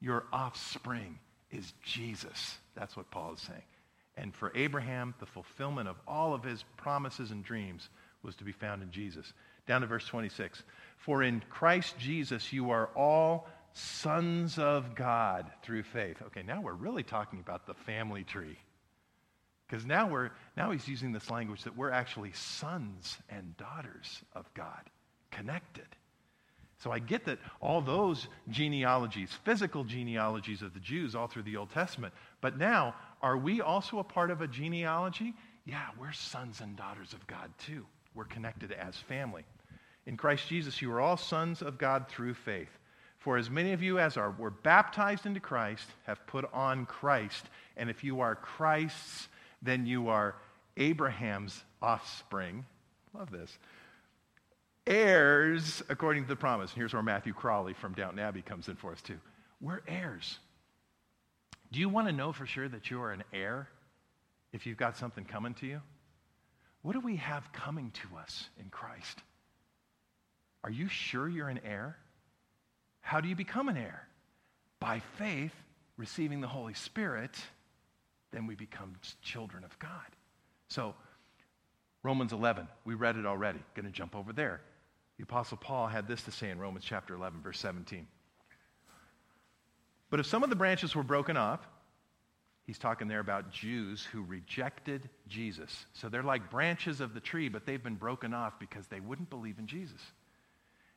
Your 0.00 0.24
offspring 0.32 1.18
is 1.50 1.72
Jesus. 1.82 2.58
That's 2.74 2.96
what 2.96 3.10
Paul 3.10 3.34
is 3.34 3.40
saying. 3.40 3.62
And 4.16 4.34
for 4.34 4.52
Abraham, 4.54 5.14
the 5.20 5.26
fulfillment 5.26 5.88
of 5.88 5.96
all 6.06 6.34
of 6.34 6.42
his 6.42 6.64
promises 6.76 7.30
and 7.30 7.44
dreams 7.44 7.88
was 8.22 8.34
to 8.36 8.44
be 8.44 8.52
found 8.52 8.82
in 8.82 8.90
Jesus. 8.90 9.32
Down 9.66 9.82
to 9.82 9.86
verse 9.86 10.06
26. 10.06 10.62
For 10.96 11.22
in 11.22 11.42
Christ 11.48 11.98
Jesus 11.98 12.52
you 12.52 12.70
are 12.70 12.90
all 12.96 13.48
sons 13.72 14.58
of 14.58 14.94
God 14.94 15.50
through 15.62 15.82
faith. 15.84 16.20
Okay, 16.26 16.42
now 16.42 16.60
we're 16.60 16.72
really 16.72 17.02
talking 17.02 17.40
about 17.40 17.66
the 17.66 17.74
family 17.74 18.24
tree. 18.24 18.58
Because 19.68 19.84
now 19.84 20.08
we're 20.08 20.30
now 20.56 20.70
he's 20.70 20.88
using 20.88 21.12
this 21.12 21.30
language 21.30 21.64
that 21.64 21.76
we're 21.76 21.90
actually 21.90 22.32
sons 22.32 23.18
and 23.28 23.56
daughters 23.56 24.22
of 24.34 24.52
God, 24.54 24.90
connected. 25.30 25.86
So 26.78 26.92
I 26.92 27.00
get 27.00 27.24
that 27.26 27.38
all 27.60 27.80
those 27.80 28.28
genealogies, 28.48 29.30
physical 29.44 29.84
genealogies 29.84 30.62
of 30.62 30.74
the 30.74 30.80
Jews 30.80 31.14
all 31.14 31.26
through 31.26 31.42
the 31.42 31.56
Old 31.56 31.70
Testament, 31.70 32.14
but 32.40 32.56
now 32.56 32.94
are 33.20 33.36
we 33.36 33.60
also 33.60 33.98
a 33.98 34.04
part 34.04 34.30
of 34.30 34.40
a 34.40 34.46
genealogy? 34.46 35.34
Yeah, 35.64 35.86
we're 36.00 36.12
sons 36.12 36.60
and 36.60 36.76
daughters 36.76 37.12
of 37.12 37.26
God 37.26 37.50
too. 37.58 37.84
We're 38.14 38.24
connected 38.24 38.72
as 38.72 38.96
family. 38.96 39.44
In 40.06 40.16
Christ 40.16 40.48
Jesus, 40.48 40.80
you 40.80 40.90
are 40.92 41.00
all 41.00 41.16
sons 41.16 41.60
of 41.60 41.76
God 41.76 42.08
through 42.08 42.34
faith. 42.34 42.70
For 43.18 43.36
as 43.36 43.50
many 43.50 43.72
of 43.72 43.82
you 43.82 43.98
as 43.98 44.16
are 44.16 44.30
were 44.30 44.50
baptized 44.50 45.26
into 45.26 45.40
Christ 45.40 45.86
have 46.06 46.24
put 46.26 46.48
on 46.52 46.86
Christ. 46.86 47.44
And 47.76 47.90
if 47.90 48.04
you 48.04 48.20
are 48.20 48.34
Christ's, 48.34 49.28
then 49.60 49.86
you 49.86 50.08
are 50.08 50.36
Abraham's 50.76 51.62
offspring. 51.82 52.64
Love 53.12 53.30
this. 53.30 53.58
Heirs 54.86 55.82
according 55.88 56.22
to 56.22 56.28
the 56.28 56.36
promise. 56.36 56.70
And 56.70 56.78
here's 56.78 56.94
where 56.94 57.02
Matthew 57.02 57.32
Crawley 57.32 57.74
from 57.74 57.92
Downton 57.92 58.20
Abbey 58.20 58.42
comes 58.42 58.68
in 58.68 58.76
for 58.76 58.92
us, 58.92 59.02
too. 59.02 59.18
We're 59.60 59.82
heirs. 59.88 60.38
Do 61.72 61.80
you 61.80 61.88
want 61.88 62.06
to 62.06 62.12
know 62.12 62.32
for 62.32 62.46
sure 62.46 62.68
that 62.68 62.90
you 62.90 63.02
are 63.02 63.12
an 63.12 63.24
heir 63.32 63.68
if 64.52 64.64
you've 64.64 64.78
got 64.78 64.96
something 64.96 65.24
coming 65.24 65.54
to 65.54 65.66
you? 65.66 65.82
What 66.82 66.92
do 66.92 67.00
we 67.00 67.16
have 67.16 67.52
coming 67.52 67.90
to 67.90 68.16
us 68.18 68.48
in 68.58 68.70
Christ? 68.70 69.18
Are 70.64 70.70
you 70.70 70.88
sure 70.88 71.28
you're 71.28 71.48
an 71.48 71.60
heir? 71.64 71.96
How 73.08 73.22
do 73.22 73.28
you 73.30 73.34
become 73.34 73.70
an 73.70 73.78
heir? 73.78 74.06
By 74.80 75.00
faith, 75.16 75.54
receiving 75.96 76.42
the 76.42 76.46
Holy 76.46 76.74
Spirit, 76.74 77.38
then 78.32 78.46
we 78.46 78.54
become 78.54 78.96
children 79.22 79.64
of 79.64 79.78
God. 79.78 80.04
So, 80.68 80.94
Romans 82.02 82.34
11, 82.34 82.68
we 82.84 82.92
read 82.92 83.16
it 83.16 83.24
already. 83.24 83.60
Going 83.74 83.86
to 83.86 83.90
jump 83.90 84.14
over 84.14 84.34
there. 84.34 84.60
The 85.16 85.22
Apostle 85.22 85.56
Paul 85.56 85.86
had 85.86 86.06
this 86.06 86.22
to 86.24 86.30
say 86.30 86.50
in 86.50 86.58
Romans 86.58 86.84
chapter 86.84 87.14
11, 87.14 87.40
verse 87.40 87.58
17. 87.60 88.06
But 90.10 90.20
if 90.20 90.26
some 90.26 90.42
of 90.42 90.50
the 90.50 90.56
branches 90.56 90.94
were 90.94 91.02
broken 91.02 91.38
off, 91.38 91.66
he's 92.66 92.78
talking 92.78 93.08
there 93.08 93.20
about 93.20 93.50
Jews 93.50 94.04
who 94.04 94.22
rejected 94.22 95.08
Jesus. 95.26 95.86
So 95.94 96.10
they're 96.10 96.22
like 96.22 96.50
branches 96.50 97.00
of 97.00 97.14
the 97.14 97.20
tree, 97.20 97.48
but 97.48 97.64
they've 97.64 97.82
been 97.82 97.94
broken 97.94 98.34
off 98.34 98.58
because 98.58 98.86
they 98.88 99.00
wouldn't 99.00 99.30
believe 99.30 99.58
in 99.58 99.66
Jesus. 99.66 100.02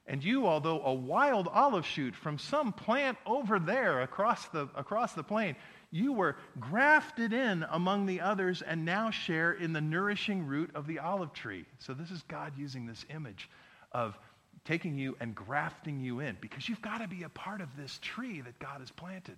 And 0.08 0.24
you, 0.24 0.48
although 0.48 0.82
a 0.84 0.94
wild 0.94 1.48
olive 1.48 1.86
shoot 1.86 2.16
from 2.16 2.38
some 2.38 2.74
plant 2.74 3.18
over 3.26 3.60
there 3.60 4.02
across 4.02 4.48
the, 4.48 4.68
across 4.76 5.14
the 5.14 5.24
plain, 5.24 5.56
you 5.92 6.14
were 6.14 6.38
grafted 6.60 7.34
in 7.34 7.66
among 7.70 8.06
the 8.06 8.22
others 8.22 8.62
and 8.62 8.86
now 8.86 9.12
share 9.12 9.52
in 9.52 9.74
the 9.74 9.82
nourishing 9.82 10.46
root 10.46 10.72
of 10.74 10.88
the 10.88 11.00
olive 11.00 11.34
tree. 11.34 11.66
So 11.80 11.94
this 11.94 12.12
is 12.12 12.24
God 12.24 12.54
using 12.58 12.86
this 12.86 13.06
image 13.14 13.50
of 13.92 14.18
taking 14.66 14.98
you 14.98 15.18
and 15.20 15.36
grafting 15.36 16.00
you 16.00 16.20
in 16.20 16.38
because 16.40 16.70
you've 16.70 16.82
got 16.82 17.00
to 17.00 17.08
be 17.08 17.24
a 17.24 17.30
part 17.30 17.62
of 17.62 17.76
this 17.76 18.00
tree 18.02 18.42
that 18.42 18.58
God 18.60 18.80
has 18.80 18.92
planted, 18.92 19.38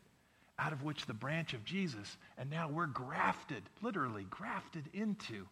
out 0.59 0.73
of 0.73 0.83
which 0.83 1.05
the 1.05 1.13
branch 1.13 1.53
of 1.53 1.65
Jesus, 1.65 2.17
and 2.37 2.49
now 2.49 2.69
we're 2.69 2.85
grafted, 2.85 3.63
literally 3.81 4.25
grafted 4.29 4.89
into 4.93 5.47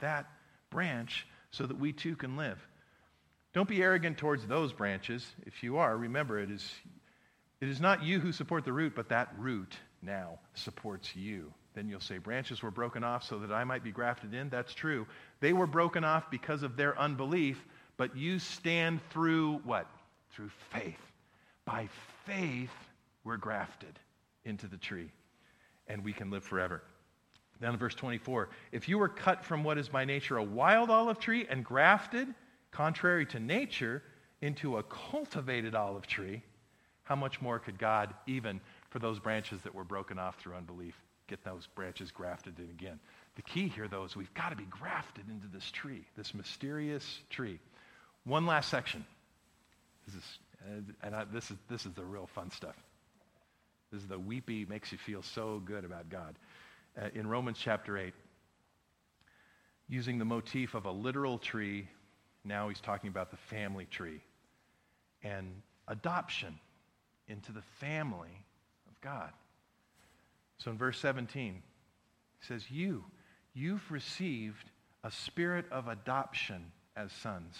that 0.00 0.26
branch 0.70 1.26
so 1.50 1.66
that 1.66 1.78
we 1.78 1.92
too 1.92 2.16
can 2.16 2.36
live. 2.36 2.64
Don't 3.54 3.68
be 3.68 3.82
arrogant 3.82 4.18
towards 4.18 4.46
those 4.46 4.72
branches. 4.72 5.24
If 5.46 5.62
you 5.62 5.78
are, 5.78 5.96
remember 5.96 6.40
it 6.40 6.50
is, 6.50 6.68
it 7.60 7.68
is 7.68 7.80
not 7.80 8.02
you 8.02 8.18
who 8.18 8.32
support 8.32 8.64
the 8.64 8.72
root, 8.72 8.94
but 8.96 9.08
that 9.10 9.32
root 9.38 9.72
now 10.02 10.40
supports 10.54 11.14
you. 11.14 11.54
Then 11.74 11.88
you'll 11.88 12.00
say, 12.00 12.18
Branches 12.18 12.62
were 12.62 12.72
broken 12.72 13.04
off 13.04 13.22
so 13.22 13.38
that 13.38 13.52
I 13.52 13.62
might 13.62 13.84
be 13.84 13.92
grafted 13.92 14.34
in. 14.34 14.48
That's 14.48 14.74
true. 14.74 15.06
They 15.40 15.52
were 15.52 15.68
broken 15.68 16.02
off 16.02 16.30
because 16.30 16.64
of 16.64 16.76
their 16.76 16.98
unbelief, 16.98 17.64
but 17.96 18.16
you 18.16 18.40
stand 18.40 19.00
through 19.10 19.60
what? 19.64 19.88
Through 20.32 20.50
faith. 20.70 21.00
By 21.64 21.88
faith, 22.26 22.74
we're 23.22 23.36
grafted 23.36 23.98
into 24.44 24.66
the 24.66 24.76
tree, 24.76 25.10
and 25.86 26.04
we 26.04 26.12
can 26.12 26.30
live 26.30 26.42
forever. 26.42 26.82
Down 27.60 27.72
in 27.72 27.78
verse 27.78 27.94
24, 27.94 28.50
if 28.72 28.88
you 28.88 28.98
were 28.98 29.08
cut 29.08 29.44
from 29.44 29.62
what 29.62 29.78
is 29.78 29.88
by 29.88 30.04
nature 30.04 30.36
a 30.36 30.42
wild 30.42 30.90
olive 30.90 31.20
tree 31.20 31.46
and 31.48 31.64
grafted, 31.64 32.26
contrary 32.74 33.24
to 33.24 33.38
nature, 33.38 34.02
into 34.42 34.76
a 34.78 34.82
cultivated 34.82 35.74
olive 35.74 36.06
tree, 36.06 36.42
how 37.04 37.14
much 37.14 37.40
more 37.40 37.58
could 37.58 37.78
God, 37.78 38.12
even 38.26 38.60
for 38.90 38.98
those 38.98 39.18
branches 39.18 39.60
that 39.62 39.74
were 39.74 39.84
broken 39.84 40.18
off 40.18 40.38
through 40.38 40.54
unbelief, 40.54 40.94
get 41.28 41.44
those 41.44 41.66
branches 41.74 42.10
grafted 42.10 42.58
in 42.58 42.68
again? 42.70 42.98
The 43.36 43.42
key 43.42 43.68
here, 43.68 43.88
though, 43.88 44.04
is 44.04 44.16
we've 44.16 44.34
got 44.34 44.50
to 44.50 44.56
be 44.56 44.64
grafted 44.64 45.24
into 45.28 45.46
this 45.46 45.70
tree, 45.70 46.04
this 46.16 46.34
mysterious 46.34 47.20
tree. 47.30 47.58
One 48.24 48.44
last 48.44 48.70
section. 48.70 49.04
This 50.06 50.16
is, 50.16 50.38
and 51.02 51.14
I, 51.14 51.24
this, 51.24 51.50
is, 51.50 51.56
this 51.70 51.86
is 51.86 51.92
the 51.92 52.04
real 52.04 52.28
fun 52.34 52.50
stuff. 52.50 52.76
This 53.92 54.02
is 54.02 54.08
the 54.08 54.18
weepy, 54.18 54.66
makes 54.66 54.90
you 54.90 54.98
feel 54.98 55.22
so 55.22 55.62
good 55.64 55.84
about 55.84 56.08
God. 56.08 56.36
Uh, 57.00 57.08
in 57.14 57.26
Romans 57.28 57.58
chapter 57.60 57.96
8, 57.96 58.12
using 59.88 60.18
the 60.18 60.24
motif 60.24 60.74
of 60.74 60.86
a 60.86 60.90
literal 60.90 61.38
tree, 61.38 61.88
now 62.44 62.68
he's 62.68 62.80
talking 62.80 63.08
about 63.08 63.30
the 63.30 63.36
family 63.36 63.86
tree 63.90 64.20
and 65.22 65.62
adoption 65.88 66.58
into 67.28 67.52
the 67.52 67.62
family 67.80 68.42
of 68.88 69.00
God. 69.00 69.30
So 70.58 70.70
in 70.70 70.78
verse 70.78 70.98
17, 70.98 71.54
he 71.54 72.46
says, 72.46 72.70
You, 72.70 73.04
you've 73.54 73.90
received 73.90 74.70
a 75.02 75.10
spirit 75.10 75.66
of 75.70 75.88
adoption 75.88 76.72
as 76.96 77.12
sons 77.12 77.56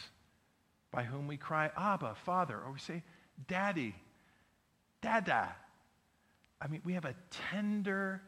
by 0.93 1.03
whom 1.03 1.27
we 1.27 1.37
cry, 1.37 1.71
Abba, 1.77 2.15
Father, 2.25 2.57
or 2.57 2.73
we 2.73 2.79
say, 2.79 3.03
Daddy, 3.49 3.95
Dada. 5.03 5.55
I 6.61 6.69
mean, 6.69 6.81
we 6.85 6.93
have 6.95 7.05
a 7.05 7.15
tender 7.51 8.23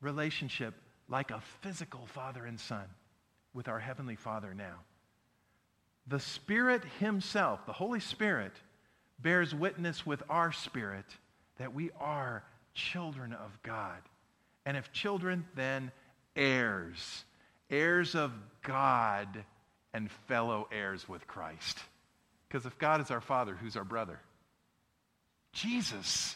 relationship 0.00 0.74
like 1.08 1.30
a 1.30 1.40
physical 1.60 2.06
father 2.06 2.46
and 2.46 2.58
son 2.58 2.84
with 3.52 3.68
our 3.68 3.78
Heavenly 3.78 4.16
Father 4.16 4.54
now. 4.54 4.76
The 6.10 6.20
Spirit 6.20 6.82
Himself, 6.98 7.64
the 7.66 7.72
Holy 7.72 8.00
Spirit, 8.00 8.52
bears 9.20 9.54
witness 9.54 10.04
with 10.04 10.22
our 10.28 10.50
spirit 10.50 11.04
that 11.58 11.72
we 11.72 11.90
are 12.00 12.42
children 12.74 13.32
of 13.32 13.56
God. 13.62 14.00
And 14.66 14.76
if 14.76 14.92
children, 14.92 15.46
then 15.54 15.92
heirs, 16.34 17.24
heirs 17.70 18.16
of 18.16 18.32
God 18.62 19.44
and 19.94 20.10
fellow 20.26 20.66
heirs 20.72 21.08
with 21.08 21.28
Christ. 21.28 21.78
Because 22.48 22.66
if 22.66 22.76
God 22.78 23.00
is 23.00 23.12
our 23.12 23.20
Father, 23.20 23.54
who's 23.54 23.76
our 23.76 23.84
brother? 23.84 24.18
Jesus. 25.52 26.34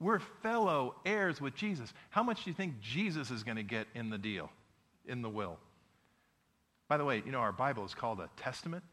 We're 0.00 0.20
fellow 0.42 0.96
heirs 1.06 1.40
with 1.40 1.54
Jesus. 1.54 1.90
How 2.10 2.22
much 2.22 2.44
do 2.44 2.50
you 2.50 2.54
think 2.54 2.80
Jesus 2.80 3.30
is 3.30 3.42
going 3.42 3.56
to 3.56 3.62
get 3.62 3.86
in 3.94 4.10
the 4.10 4.18
deal, 4.18 4.50
in 5.06 5.22
the 5.22 5.30
will? 5.30 5.58
By 6.92 6.98
the 6.98 7.06
way, 7.06 7.22
you 7.24 7.32
know, 7.32 7.38
our 7.38 7.52
Bible 7.52 7.86
is 7.86 7.94
called 7.94 8.20
a 8.20 8.28
testament, 8.36 8.84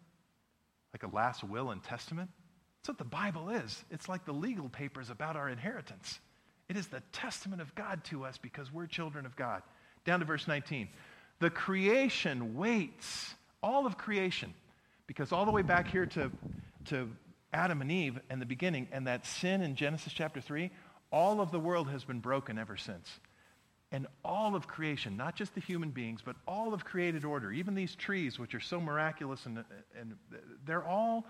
like 0.94 1.04
a 1.04 1.14
last 1.14 1.44
will 1.44 1.72
and 1.72 1.84
testament. 1.84 2.30
That's 2.78 2.88
what 2.88 2.98
the 2.98 3.04
Bible 3.04 3.50
is. 3.50 3.84
It's 3.92 4.08
like 4.08 4.24
the 4.24 4.32
legal 4.32 4.70
papers 4.70 5.10
about 5.10 5.36
our 5.36 5.50
inheritance. 5.50 6.18
It 6.70 6.78
is 6.78 6.88
the 6.88 7.04
testament 7.12 7.62
of 7.62 7.76
God 7.76 8.06
to 8.06 8.24
us 8.24 8.38
because 8.38 8.72
we're 8.72 8.88
children 8.88 9.26
of 9.26 9.36
God. 9.36 9.64
Down 10.06 10.22
to 10.22 10.26
verse 10.26 10.48
19. 10.48 10.88
The 11.40 11.50
creation 11.50 12.56
waits, 12.56 13.36
all 13.62 13.86
of 13.86 13.98
creation 13.98 14.54
because 15.06 15.34
all 15.34 15.44
the 15.44 15.52
way 15.52 15.62
back 15.62 15.90
here 15.90 16.06
to, 16.06 16.32
to 16.86 17.10
Adam 17.52 17.82
and 17.82 17.92
Eve 17.92 18.18
and 18.30 18.42
the 18.42 18.46
beginning, 18.46 18.88
and 18.94 19.08
that 19.08 19.26
sin 19.26 19.62
in 19.62 19.76
Genesis 19.76 20.14
chapter 20.14 20.40
3, 20.40 20.72
all 21.12 21.42
of 21.42 21.52
the 21.52 21.60
world 21.60 21.90
has 21.90 22.06
been 22.06 22.22
broken 22.22 22.58
ever 22.58 22.78
since. 22.78 23.20
And 23.92 24.06
all 24.24 24.56
of 24.56 24.68
creation, 24.68 25.18
not 25.18 25.36
just 25.36 25.56
the 25.56 25.62
human 25.62 25.90
beings, 25.90 26.22
but 26.24 26.36
all 26.48 26.74
of 26.74 26.86
created 26.86 27.26
order, 27.26 27.52
even 27.52 27.74
these 27.74 27.96
trees, 27.96 28.38
which 28.38 28.54
are 28.54 28.60
so 28.60 28.80
miraculous, 28.80 29.46
and, 29.48 29.64
and 30.00 30.16
they're 30.66 30.86
all 30.86 31.26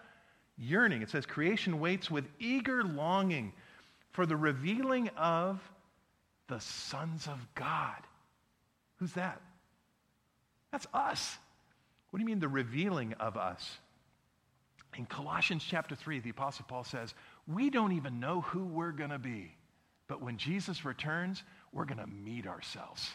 yearning. 0.58 1.02
It 1.02 1.10
says, 1.10 1.26
creation 1.26 1.80
waits 1.80 2.12
with 2.12 2.26
eager 2.38 2.84
longing 2.84 3.54
for 4.12 4.26
the 4.26 4.36
revealing 4.36 5.08
of 5.18 5.62
the 6.48 6.60
sons 6.60 7.28
of 7.28 7.48
God. 7.56 7.96
Who's 8.98 9.14
that? 9.14 9.42
That's 10.72 10.88
us. 10.94 11.38
What 12.10 12.18
do 12.18 12.24
you 12.24 12.28
mean 12.28 12.40
the 12.40 12.48
revealing 12.48 13.14
of 13.14 13.38
us? 13.38 13.78
In 14.98 15.06
Colossians 15.06 15.64
chapter 15.64 15.96
3, 15.96 16.20
the 16.20 16.32
Apostle 16.32 16.66
Paul 16.68 16.84
says, 16.84 17.14
We 17.48 17.70
don't 17.70 17.94
even 17.94 18.20
know 18.20 18.42
who 18.42 18.66
we're 18.66 18.92
going 18.92 19.12
to 19.12 19.20
be. 19.20 19.56
But 20.08 20.22
when 20.22 20.38
Jesus 20.38 20.84
returns, 20.84 21.44
we're 21.72 21.86
going 21.86 22.00
to 22.00 22.08
meet 22.08 22.48
ourselves. 22.48 23.10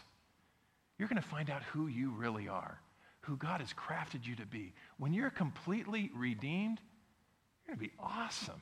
You're 0.99 1.09
going 1.09 1.21
to 1.21 1.29
find 1.29 1.51
out 1.51 1.63
who 1.65 1.87
you 1.87 2.11
really 2.11 2.49
are, 2.49 2.81
who 3.23 3.37
God 3.37 3.61
has 3.61 3.73
crafted 3.73 4.27
you 4.27 4.37
to 4.37 4.47
be. 4.47 4.73
When 4.99 5.13
you're 5.13 5.31
completely 5.31 6.11
redeemed, 6.15 6.81
you're 7.67 7.77
going 7.77 7.89
to 7.89 7.93
be 7.93 7.99
awesome. 7.99 8.61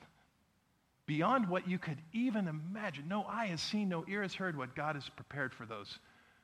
Beyond 1.07 1.49
what 1.49 1.69
you 1.69 1.79
could 1.79 1.99
even 2.13 2.49
imagine. 2.49 3.09
No 3.09 3.25
eye 3.25 3.47
has 3.47 3.61
seen, 3.61 3.89
no 3.89 4.05
ear 4.09 4.23
has 4.23 4.35
heard 4.35 4.57
what 4.57 4.75
God 4.75 4.95
has 4.95 5.09
prepared 5.11 5.53
for 5.53 5.67
those 5.67 5.99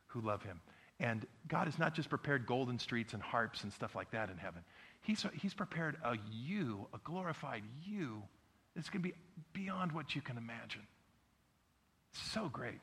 who 0.09 0.21
love 0.21 0.43
him. 0.43 0.61
And 1.01 1.25
God 1.47 1.69
has 1.69 1.79
not 1.79 1.95
just 1.95 2.11
prepared 2.11 2.45
golden 2.45 2.79
streets 2.79 3.15
and 3.15 3.23
harps 3.23 3.63
and 3.63 3.73
stuff 3.73 3.95
like 3.95 4.11
that 4.11 4.31
in 4.31 4.37
heaven. 4.37 4.63
He's, 5.03 5.25
he's 5.35 5.55
prepared 5.55 5.97
a 6.05 6.17
you, 6.31 6.87
a 6.93 6.99
glorified 7.05 7.63
you, 7.87 8.23
that's 8.75 8.91
going 8.91 9.03
to 9.03 9.09
be 9.09 9.15
beyond 9.53 9.93
what 9.93 10.15
you 10.15 10.21
can 10.21 10.37
imagine. 10.37 10.83
So 12.13 12.49
great. 12.49 12.81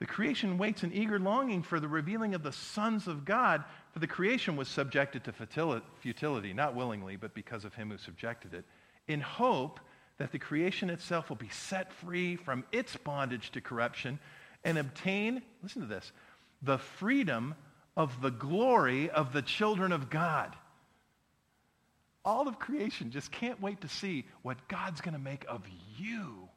The 0.00 0.06
creation 0.06 0.58
waits 0.58 0.84
in 0.84 0.92
eager 0.92 1.18
longing 1.18 1.62
for 1.62 1.80
the 1.80 1.88
revealing 1.88 2.34
of 2.34 2.42
the 2.42 2.52
sons 2.52 3.08
of 3.08 3.24
God, 3.24 3.64
for 3.92 3.98
the 3.98 4.06
creation 4.06 4.56
was 4.56 4.68
subjected 4.68 5.24
to 5.24 5.80
futility, 6.00 6.52
not 6.52 6.76
willingly, 6.76 7.16
but 7.16 7.34
because 7.34 7.64
of 7.64 7.74
him 7.74 7.90
who 7.90 7.98
subjected 7.98 8.54
it, 8.54 8.64
in 9.08 9.20
hope 9.20 9.80
that 10.18 10.30
the 10.30 10.38
creation 10.38 10.90
itself 10.90 11.28
will 11.28 11.36
be 11.36 11.48
set 11.48 11.92
free 11.92 12.36
from 12.36 12.64
its 12.70 12.96
bondage 12.96 13.50
to 13.52 13.60
corruption 13.60 14.18
and 14.64 14.78
obtain, 14.78 15.42
listen 15.62 15.82
to 15.82 15.88
this, 15.88 16.12
the 16.62 16.78
freedom 16.78 17.54
of 17.96 18.20
the 18.20 18.30
glory 18.30 19.10
of 19.10 19.32
the 19.32 19.42
children 19.42 19.92
of 19.92 20.10
God. 20.10 20.54
All 22.24 22.46
of 22.46 22.58
creation 22.58 23.10
just 23.10 23.32
can't 23.32 23.60
wait 23.60 23.80
to 23.80 23.88
see 23.88 24.26
what 24.42 24.68
God's 24.68 25.00
going 25.00 25.14
to 25.14 25.20
make 25.20 25.44
of 25.48 25.62
you 25.96 26.48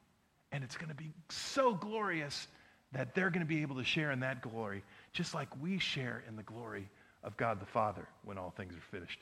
And 0.52 0.64
it's 0.64 0.76
going 0.76 0.90
to 0.90 0.96
be 0.96 1.12
so 1.30 1.74
glorious 1.74 2.48
that 2.94 3.16
they're 3.16 3.30
going 3.30 3.46
to 3.46 3.48
be 3.48 3.62
able 3.62 3.78
to 3.78 3.84
share 3.84 4.12
in 4.12 4.20
that 4.22 4.42
glory, 4.42 4.84
just 5.14 5.34
like 5.34 5.48
we 5.62 5.80
share 5.80 6.24
in 6.28 6.36
the 6.36 6.44
glory 6.44 6.90
of 7.24 7.38
God 7.38 7.60
the 7.60 7.66
Father 7.66 8.08
when 8.24 8.38
all 8.38 8.52
things 8.52 8.74
are 8.76 8.96
finished. 8.98 9.20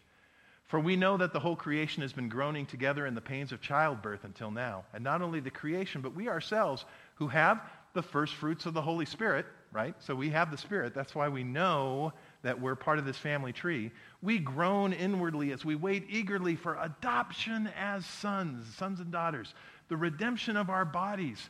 For 0.69 0.79
we 0.79 0.95
know 0.95 1.17
that 1.17 1.34
the 1.34 1.39
whole 1.39 1.55
creation 1.55 2.03
has 2.03 2.13
been 2.13 2.29
groaning 2.29 2.67
together 2.67 3.08
in 3.08 3.15
the 3.15 3.21
pains 3.21 3.51
of 3.51 3.60
childbirth 3.60 4.23
until 4.23 4.51
now. 4.51 4.86
And 4.93 5.03
not 5.03 5.23
only 5.23 5.39
the 5.39 5.49
creation, 5.49 6.01
but 6.01 6.15
we 6.15 6.29
ourselves 6.29 6.86
who 7.15 7.27
have 7.27 7.62
the 7.93 8.03
first 8.03 8.36
fruits 8.36 8.67
of 8.67 8.75
the 8.75 8.82
Holy 8.82 9.05
Spirit, 9.05 9.47
right? 9.71 9.95
So 9.97 10.13
we 10.13 10.29
have 10.29 10.51
the 10.51 10.58
Spirit. 10.58 10.93
That's 10.93 11.15
why 11.15 11.27
we 11.27 11.43
know 11.43 12.13
that 12.43 12.62
we're 12.62 12.75
part 12.75 12.99
of 12.99 13.05
this 13.05 13.17
family 13.17 13.51
tree. 13.51 13.91
We 14.21 14.38
groan 14.38 14.93
inwardly 14.93 15.51
as 15.53 15.65
we 15.65 15.73
wait 15.73 16.05
eagerly 16.08 16.55
for 16.55 16.77
adoption 16.79 17.67
as 17.75 18.05
sons, 18.05 18.71
sons 18.75 18.99
and 18.99 19.12
daughters, 19.12 19.55
the 19.88 19.97
redemption 19.97 20.55
of 20.55 20.69
our 20.69 20.86
bodies. 20.86 21.49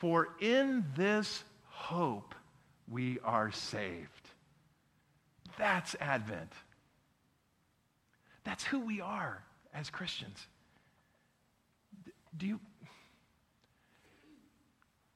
For 0.00 0.28
in 0.38 0.84
this 0.96 1.44
hope 1.80 2.34
we 2.88 3.18
are 3.24 3.50
saved. 3.50 4.28
That's 5.58 5.96
Advent. 5.98 6.52
That's 8.44 8.62
who 8.64 8.80
we 8.80 9.00
are 9.00 9.42
as 9.74 9.88
Christians. 9.88 10.46
Do 12.36 12.46
you, 12.46 12.60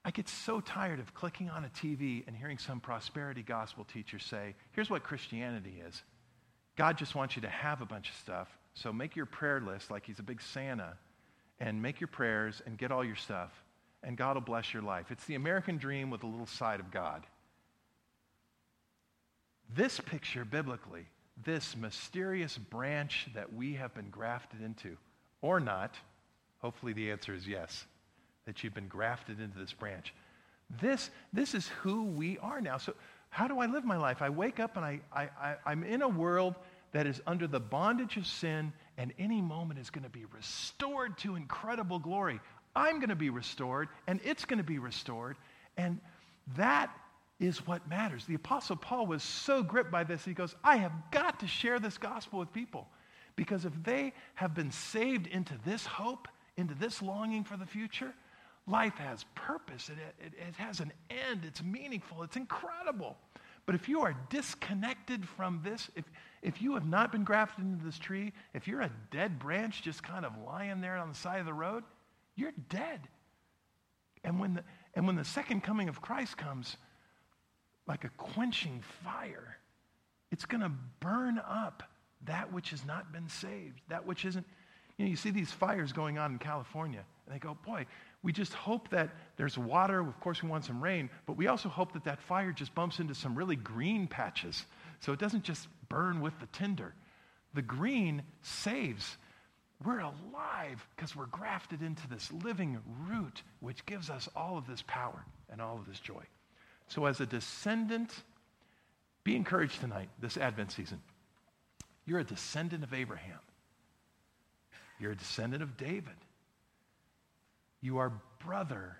I 0.04 0.10
get 0.10 0.28
so 0.28 0.60
tired 0.60 1.00
of 1.00 1.14
clicking 1.14 1.50
on 1.50 1.64
a 1.64 1.68
TV 1.68 2.26
and 2.26 2.34
hearing 2.34 2.58
some 2.58 2.80
prosperity 2.80 3.42
gospel 3.42 3.84
teacher 3.84 4.18
say, 4.18 4.54
here's 4.72 4.90
what 4.90 5.02
Christianity 5.02 5.82
is. 5.86 6.02
God 6.76 6.98
just 6.98 7.14
wants 7.14 7.36
you 7.36 7.42
to 7.42 7.48
have 7.48 7.82
a 7.82 7.86
bunch 7.86 8.08
of 8.08 8.16
stuff, 8.16 8.48
so 8.74 8.92
make 8.92 9.14
your 9.14 9.26
prayer 9.26 9.60
list 9.60 9.90
like 9.90 10.06
he's 10.06 10.18
a 10.18 10.24
big 10.24 10.40
Santa 10.42 10.94
and 11.60 11.80
make 11.80 12.00
your 12.00 12.08
prayers 12.08 12.62
and 12.66 12.76
get 12.76 12.90
all 12.90 13.04
your 13.04 13.16
stuff, 13.16 13.50
and 14.04 14.16
God 14.16 14.36
will 14.36 14.42
bless 14.42 14.72
your 14.72 14.82
life. 14.82 15.10
It's 15.10 15.24
the 15.24 15.34
American 15.34 15.78
dream 15.78 16.10
with 16.10 16.22
a 16.22 16.26
little 16.26 16.46
side 16.46 16.80
of 16.80 16.90
God. 16.90 17.26
This 19.74 19.98
picture, 19.98 20.44
biblically, 20.44 21.06
this 21.42 21.76
mysterious 21.76 22.56
branch 22.56 23.28
that 23.34 23.52
we 23.52 23.74
have 23.74 23.94
been 23.94 24.10
grafted 24.10 24.60
into, 24.60 24.96
or 25.42 25.58
not, 25.58 25.96
hopefully 26.58 26.92
the 26.92 27.10
answer 27.10 27.34
is 27.34 27.46
yes 27.46 27.86
that 28.46 28.62
you've 28.62 28.74
been 28.74 28.88
grafted 28.88 29.40
into 29.40 29.58
this 29.58 29.72
branch. 29.72 30.14
This, 30.80 31.10
this 31.32 31.54
is 31.54 31.68
who 31.68 32.04
we 32.04 32.38
are 32.38 32.60
now. 32.60 32.76
So, 32.76 32.94
how 33.30 33.48
do 33.48 33.58
I 33.58 33.66
live 33.66 33.84
my 33.84 33.96
life? 33.96 34.22
I 34.22 34.28
wake 34.30 34.60
up 34.60 34.76
and 34.76 34.84
I, 34.84 35.00
I, 35.12 35.22
I, 35.40 35.56
I'm 35.66 35.82
in 35.82 36.02
a 36.02 36.08
world 36.08 36.54
that 36.92 37.06
is 37.08 37.20
under 37.26 37.48
the 37.48 37.58
bondage 37.58 38.16
of 38.16 38.24
sin, 38.24 38.72
and 38.96 39.12
any 39.18 39.40
moment 39.40 39.80
is 39.80 39.90
going 39.90 40.04
to 40.04 40.10
be 40.10 40.24
restored 40.26 41.18
to 41.18 41.34
incredible 41.34 41.98
glory. 41.98 42.40
I'm 42.76 42.96
going 42.96 43.10
to 43.10 43.16
be 43.16 43.30
restored, 43.30 43.88
and 44.06 44.20
it's 44.24 44.44
going 44.44 44.58
to 44.58 44.64
be 44.64 44.78
restored. 44.78 45.36
And 45.76 46.00
that 46.56 46.90
is 47.40 47.66
what 47.66 47.88
matters. 47.88 48.24
The 48.24 48.34
Apostle 48.34 48.76
Paul 48.76 49.06
was 49.06 49.22
so 49.22 49.62
gripped 49.62 49.90
by 49.90 50.04
this, 50.04 50.24
he 50.24 50.34
goes, 50.34 50.54
I 50.62 50.76
have 50.76 50.92
got 51.10 51.40
to 51.40 51.46
share 51.46 51.78
this 51.78 51.98
gospel 51.98 52.38
with 52.38 52.52
people. 52.52 52.88
Because 53.36 53.64
if 53.64 53.72
they 53.82 54.12
have 54.34 54.54
been 54.54 54.70
saved 54.70 55.26
into 55.26 55.54
this 55.64 55.84
hope, 55.84 56.28
into 56.56 56.74
this 56.74 57.02
longing 57.02 57.42
for 57.42 57.56
the 57.56 57.66
future, 57.66 58.14
Life 58.66 58.96
has 58.96 59.24
purpose, 59.34 59.90
it, 59.90 59.98
it, 60.24 60.32
it 60.38 60.54
has 60.56 60.80
an 60.80 60.90
end, 61.10 61.44
it's 61.44 61.62
meaningful, 61.62 62.22
it's 62.22 62.36
incredible. 62.36 63.16
But 63.66 63.74
if 63.74 63.88
you 63.88 64.00
are 64.02 64.16
disconnected 64.30 65.28
from 65.28 65.60
this, 65.62 65.90
if, 65.94 66.04
if 66.42 66.62
you 66.62 66.74
have 66.74 66.86
not 66.86 67.12
been 67.12 67.24
grafted 67.24 67.64
into 67.64 67.84
this 67.84 67.98
tree, 67.98 68.32
if 68.54 68.66
you're 68.66 68.80
a 68.80 68.90
dead 69.10 69.38
branch 69.38 69.82
just 69.82 70.02
kind 70.02 70.24
of 70.24 70.32
lying 70.46 70.80
there 70.80 70.96
on 70.96 71.10
the 71.10 71.14
side 71.14 71.40
of 71.40 71.46
the 71.46 71.52
road, 71.52 71.84
you're 72.36 72.52
dead. 72.68 73.00
And 74.22 74.40
when 74.40 74.54
the, 74.54 74.64
and 74.94 75.06
when 75.06 75.16
the 75.16 75.24
second 75.24 75.62
coming 75.62 75.88
of 75.88 76.00
Christ 76.00 76.36
comes, 76.36 76.76
like 77.86 78.04
a 78.04 78.08
quenching 78.10 78.82
fire, 79.02 79.56
it's 80.30 80.46
going 80.46 80.62
to 80.62 80.72
burn 81.00 81.38
up 81.38 81.82
that 82.24 82.52
which 82.52 82.70
has 82.70 82.84
not 82.86 83.12
been 83.12 83.28
saved, 83.28 83.80
that 83.88 84.06
which 84.06 84.24
isn't. 84.24 84.46
You 84.96 85.04
know, 85.04 85.10
you 85.10 85.16
see 85.16 85.30
these 85.30 85.50
fires 85.50 85.92
going 85.92 86.18
on 86.18 86.32
in 86.32 86.38
California, 86.38 87.04
and 87.26 87.34
they 87.34 87.40
go, 87.40 87.58
boy, 87.66 87.84
we 88.22 88.32
just 88.32 88.54
hope 88.54 88.88
that 88.90 89.10
there's 89.36 89.58
water. 89.58 90.00
Of 90.00 90.18
course, 90.20 90.42
we 90.42 90.48
want 90.48 90.64
some 90.64 90.82
rain, 90.82 91.10
but 91.26 91.36
we 91.36 91.48
also 91.48 91.68
hope 91.68 91.92
that 91.92 92.04
that 92.04 92.22
fire 92.22 92.52
just 92.52 92.74
bumps 92.74 93.00
into 93.00 93.14
some 93.14 93.34
really 93.34 93.56
green 93.56 94.06
patches 94.06 94.64
so 95.00 95.12
it 95.12 95.18
doesn't 95.18 95.42
just 95.42 95.68
burn 95.88 96.20
with 96.20 96.38
the 96.40 96.46
tinder. 96.46 96.94
The 97.52 97.62
green 97.62 98.22
saves. 98.42 99.16
We're 99.84 100.00
alive 100.00 100.86
because 100.96 101.14
we're 101.14 101.26
grafted 101.26 101.82
into 101.82 102.08
this 102.08 102.32
living 102.32 102.78
root, 103.06 103.42
which 103.60 103.84
gives 103.86 104.08
us 104.08 104.28
all 104.34 104.56
of 104.56 104.66
this 104.66 104.82
power 104.86 105.24
and 105.50 105.60
all 105.60 105.76
of 105.76 105.86
this 105.86 106.00
joy. 106.00 106.22
So, 106.88 107.06
as 107.06 107.20
a 107.20 107.26
descendant, 107.26 108.12
be 109.24 109.36
encouraged 109.36 109.80
tonight, 109.80 110.08
this 110.20 110.36
Advent 110.36 110.72
season. 110.72 111.00
You're 112.06 112.20
a 112.20 112.24
descendant 112.24 112.84
of 112.84 112.94
Abraham, 112.94 113.40
you're 114.98 115.12
a 115.12 115.16
descendant 115.16 115.62
of 115.62 115.76
David. 115.76 116.16
You 117.80 117.98
are 117.98 118.12
brother 118.42 118.96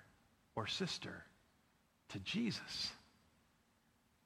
or 0.55 0.67
sister 0.67 1.25
to 2.11 2.19
Jesus. 2.19 2.93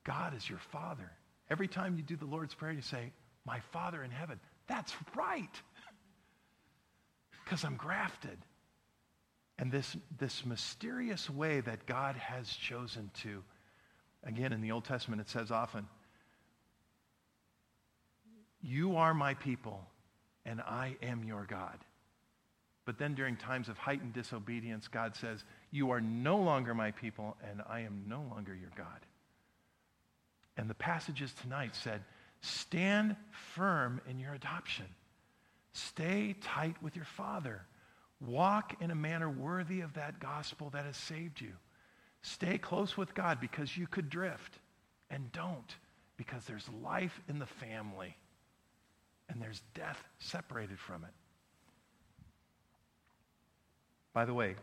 God 0.02 0.34
is 0.36 0.50
your 0.50 0.58
father. 0.58 1.08
Every 1.48 1.68
time 1.68 1.96
you 1.96 2.02
do 2.02 2.16
the 2.16 2.24
Lord's 2.24 2.54
Prayer, 2.54 2.72
you 2.72 2.82
say, 2.82 3.12
My 3.46 3.60
Father 3.72 4.02
in 4.02 4.10
heaven. 4.10 4.40
That's 4.66 4.92
right. 5.14 5.48
Because 7.48 7.64
I'm 7.64 7.76
grafted. 7.76 8.37
And 9.58 9.72
this, 9.72 9.96
this 10.18 10.44
mysterious 10.44 11.30
way 11.30 11.61
that 11.61 11.87
God 11.87 12.14
has 12.16 12.46
chosen 12.46 13.11
to, 13.22 13.42
again, 14.22 14.52
in 14.52 14.61
the 14.61 14.70
Old 14.70 14.84
Testament, 14.84 15.22
it 15.22 15.30
says 15.30 15.50
often, 15.50 15.87
You 18.61 18.96
are 18.96 19.14
my 19.14 19.32
people, 19.32 19.82
and 20.44 20.61
I 20.61 20.96
am 21.02 21.24
your 21.24 21.46
God. 21.48 21.78
But 22.84 22.98
then 22.98 23.14
during 23.14 23.37
times 23.37 23.70
of 23.70 23.78
heightened 23.78 24.12
disobedience, 24.12 24.87
God 24.87 25.16
says, 25.16 25.42
You 25.70 25.90
are 25.92 26.02
no 26.02 26.37
longer 26.37 26.74
my 26.74 26.90
people, 26.90 27.34
and 27.50 27.62
I 27.66 27.80
am 27.80 28.04
no 28.06 28.26
longer 28.30 28.54
your 28.54 28.72
God. 28.76 29.06
And 30.58 30.68
the 30.68 30.74
passages 30.74 31.32
tonight 31.40 31.74
said, 31.74 32.02
Stand 32.42 33.16
firm 33.54 34.02
in 34.06 34.18
your 34.18 34.34
adoption. 34.34 34.87
Stay 35.72 36.35
tight 36.40 36.76
with 36.83 36.96
your 36.96 37.04
Father. 37.04 37.62
Walk 38.20 38.74
in 38.81 38.90
a 38.90 38.94
manner 38.94 39.31
worthy 39.31 39.81
of 39.81 39.94
that 39.94 40.18
gospel 40.18 40.70
that 40.70 40.85
has 40.85 40.96
saved 40.96 41.40
you. 41.40 41.52
Stay 42.22 42.59
close 42.59 42.96
with 42.96 43.14
God 43.14 43.40
because 43.40 43.76
you 43.76 43.87
could 43.87 44.11
drift. 44.11 44.59
And 45.11 45.31
don't 45.33 45.74
because 46.16 46.44
there's 46.44 46.68
life 46.83 47.20
in 47.28 47.38
the 47.38 47.46
family 47.46 48.16
and 49.28 49.40
there's 49.40 49.62
death 49.74 50.02
separated 50.18 50.78
from 50.78 51.04
it. 51.04 51.11
By 54.12 54.24
the 54.24 54.35
way, 54.35 54.57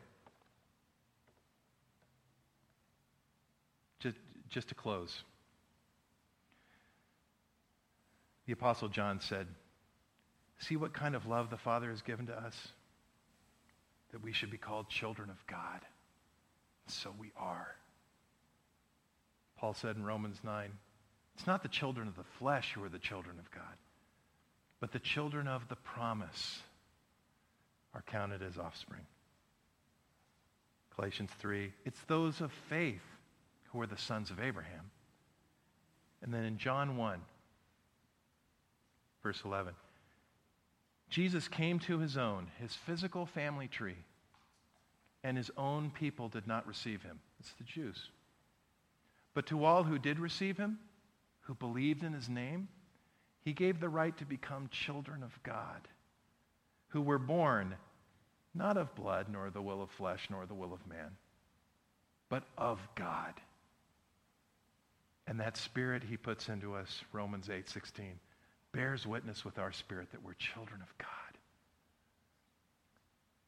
just, 4.00 4.18
just 4.50 4.68
to 4.70 4.76
close, 4.76 5.24
the 8.46 8.54
Apostle 8.54 8.89
John 8.89 9.20
said, 9.22 9.48
See 10.60 10.76
what 10.76 10.94
kind 10.94 11.15
of 11.15 11.26
love 11.26 11.50
the 11.50 11.58
Father 11.58 11.89
has 11.89 12.02
given 12.02 12.28
to 12.28 12.38
us? 12.38 12.56
That 14.12 14.24
we 14.24 14.34
should 14.34 14.52
be 14.52 14.58
called 14.58 14.89
children 14.89 15.30
of 15.30 15.46
God. 15.48 15.82
So 16.88 17.13
we 17.20 17.32
are. 17.38 17.76
Paul 19.58 19.74
said 19.74 19.96
in 19.96 20.06
Romans 20.06 20.38
9, 20.44 20.70
it's 21.36 21.48
not 21.48 21.63
the 21.63 21.70
children 21.70 22.08
of 22.08 22.15
the 22.15 22.24
flesh 22.39 22.74
who 22.74 22.84
are 22.84 22.89
the 22.89 23.00
children 23.00 23.38
of 23.39 23.52
God, 23.52 23.63
but 24.80 24.91
the 24.91 25.00
children 25.00 25.48
of 25.48 25.68
the 25.68 25.76
promise 25.76 26.62
are 27.94 28.04
counted 28.04 28.41
as 28.41 28.58
offspring. 28.58 29.06
Galatians 30.96 31.32
3, 31.39 31.74
it's 31.84 32.00
those 32.08 32.39
of 32.39 32.52
faith 32.70 33.02
who 33.72 33.82
are 33.82 33.88
the 33.88 33.98
sons 33.98 34.32
of 34.32 34.39
Abraham. 34.39 34.91
And 36.22 36.34
then 36.34 36.46
in 36.46 36.58
John 36.58 36.96
1, 36.96 37.20
verse 39.22 39.41
11, 39.44 39.74
Jesus 41.15 41.47
came 41.47 41.80
to 41.80 41.99
his 41.99 42.17
own, 42.17 42.51
his 42.60 42.75
physical 42.75 43.25
family 43.25 43.69
tree, 43.69 43.95
and 45.23 45.38
his 45.38 45.49
own 45.56 45.89
people 45.89 46.28
did 46.28 46.45
not 46.45 46.67
receive 46.67 47.04
him. 47.04 47.21
It's 47.39 47.54
the 47.54 47.63
Jews. 47.63 48.10
But 49.34 49.45
to 49.45 49.63
all 49.63 49.86
who 49.86 49.97
did 49.97 50.19
receive 50.19 50.58
him, 50.58 50.78
who 51.43 51.54
believed 51.54 52.04
in 52.04 52.12
his 52.12 52.28
name, 52.28 52.67
he 53.45 53.54
gave 53.54 53.80
the 53.80 53.88
right 53.88 54.17
to 54.17 54.25
become 54.25 54.67
children 54.69 55.23
of 55.23 55.41
God, 55.41 55.88
who 56.89 57.01
were 57.01 57.17
born 57.17 57.75
not 58.54 58.75
of 58.75 58.93
blood, 58.93 59.28
nor 59.32 59.49
the 59.49 59.62
will 59.62 59.82
of 59.82 59.91
flesh, 59.91 60.28
nor 60.30 60.45
the 60.45 60.54
will 60.54 60.73
of 60.73 60.86
man, 60.86 61.12
but 62.28 62.43
of 62.58 62.86
God. 62.95 63.36
And 65.28 65.39
that 65.39 65.56
spirit 65.56 66.04
he 66.04 66.17
puts 66.17 66.49
into 66.49 66.75
us, 66.75 67.06
Romans 67.13 67.49
8 67.49 67.69
16, 67.69 68.19
bears 68.76 69.08
witness 69.08 69.46
with 69.46 69.58
our 69.58 69.72
spirit 69.72 70.12
that 70.12 70.24
we're 70.24 70.34
children 70.34 70.82
of 70.82 70.98
God. 70.98 71.08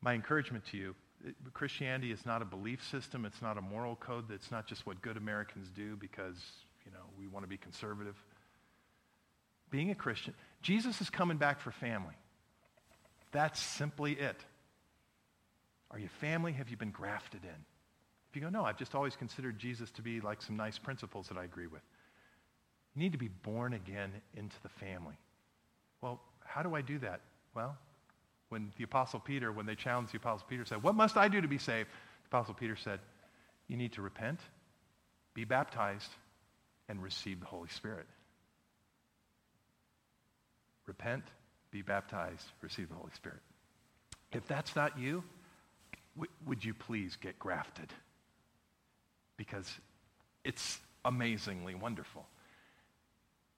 My 0.01 0.13
encouragement 0.13 0.63
to 0.71 0.77
you, 0.77 0.95
uh, 1.27 1.31
Christianity 1.53 2.11
is 2.11 2.25
not 2.25 2.41
a 2.41 2.45
belief 2.45 2.83
system. 2.89 3.25
It's 3.25 3.41
not 3.41 3.57
a 3.57 3.61
moral 3.61 3.97
code. 3.97 4.31
It's 4.31 4.51
not 4.51 4.67
just 4.67 4.85
what 4.85 5.01
good 5.01 5.17
Americans 5.17 5.67
do 5.75 5.97
because, 5.97 6.41
you 6.85 6.91
know, 6.91 7.03
we 7.19 7.27
want 7.27 7.43
to 7.43 7.49
be 7.49 7.57
conservative. 7.57 8.15
Being 9.69 9.91
a 9.91 9.95
Christian, 9.95 10.33
Jesus 10.61 11.01
is 11.01 11.09
coming 11.09 11.37
back 11.37 11.59
for 11.59 11.71
family. 11.71 12.15
That's 13.31 13.59
simply 13.59 14.13
it. 14.13 14.37
Are 15.91 15.99
you 15.99 16.07
family? 16.21 16.53
Have 16.53 16.69
you 16.69 16.77
been 16.77 16.91
grafted 16.91 17.43
in? 17.43 17.65
If 18.29 18.35
you 18.35 18.41
go, 18.41 18.49
no, 18.49 18.63
I've 18.63 18.77
just 18.77 18.95
always 18.95 19.15
considered 19.15 19.59
Jesus 19.59 19.91
to 19.91 20.01
be 20.01 20.21
like 20.21 20.41
some 20.41 20.55
nice 20.55 20.77
principles 20.77 21.27
that 21.27 21.37
I 21.37 21.43
agree 21.43 21.67
with. 21.67 21.81
You 22.97 23.03
need 23.03 23.11
to 23.11 23.19
be 23.19 23.27
born 23.27 23.73
again 23.73 24.11
into 24.35 24.55
the 24.63 24.69
family. 24.69 25.13
Well, 26.01 26.19
how 26.43 26.63
do 26.63 26.73
I 26.73 26.81
do 26.81 26.97
that? 26.97 27.21
Well, 27.53 27.77
when 28.49 28.71
the 28.75 28.85
Apostle 28.85 29.19
Peter, 29.19 29.51
when 29.51 29.67
they 29.67 29.75
challenged 29.75 30.13
the 30.13 30.17
Apostle 30.17 30.47
Peter, 30.49 30.65
said, 30.65 30.81
What 30.81 30.95
must 30.95 31.15
I 31.15 31.27
do 31.27 31.39
to 31.39 31.47
be 31.47 31.59
saved? 31.59 31.89
The 32.23 32.35
Apostle 32.35 32.55
Peter 32.55 32.75
said, 32.75 32.99
You 33.67 33.77
need 33.77 33.93
to 33.93 34.01
repent, 34.01 34.39
be 35.35 35.43
baptized, 35.43 36.09
and 36.89 37.03
receive 37.03 37.39
the 37.39 37.45
Holy 37.45 37.69
Spirit. 37.69 38.07
Repent, 40.87 41.23
be 41.69 41.83
baptized, 41.83 42.47
receive 42.63 42.89
the 42.89 42.95
Holy 42.95 43.11
Spirit. 43.13 43.41
If 44.31 44.47
that's 44.47 44.75
not 44.75 44.97
you, 44.97 45.23
w- 46.15 46.31
would 46.47 46.65
you 46.65 46.73
please 46.73 47.15
get 47.15 47.37
grafted? 47.37 47.93
Because 49.37 49.71
it's 50.43 50.79
amazingly 51.05 51.75
wonderful. 51.75 52.25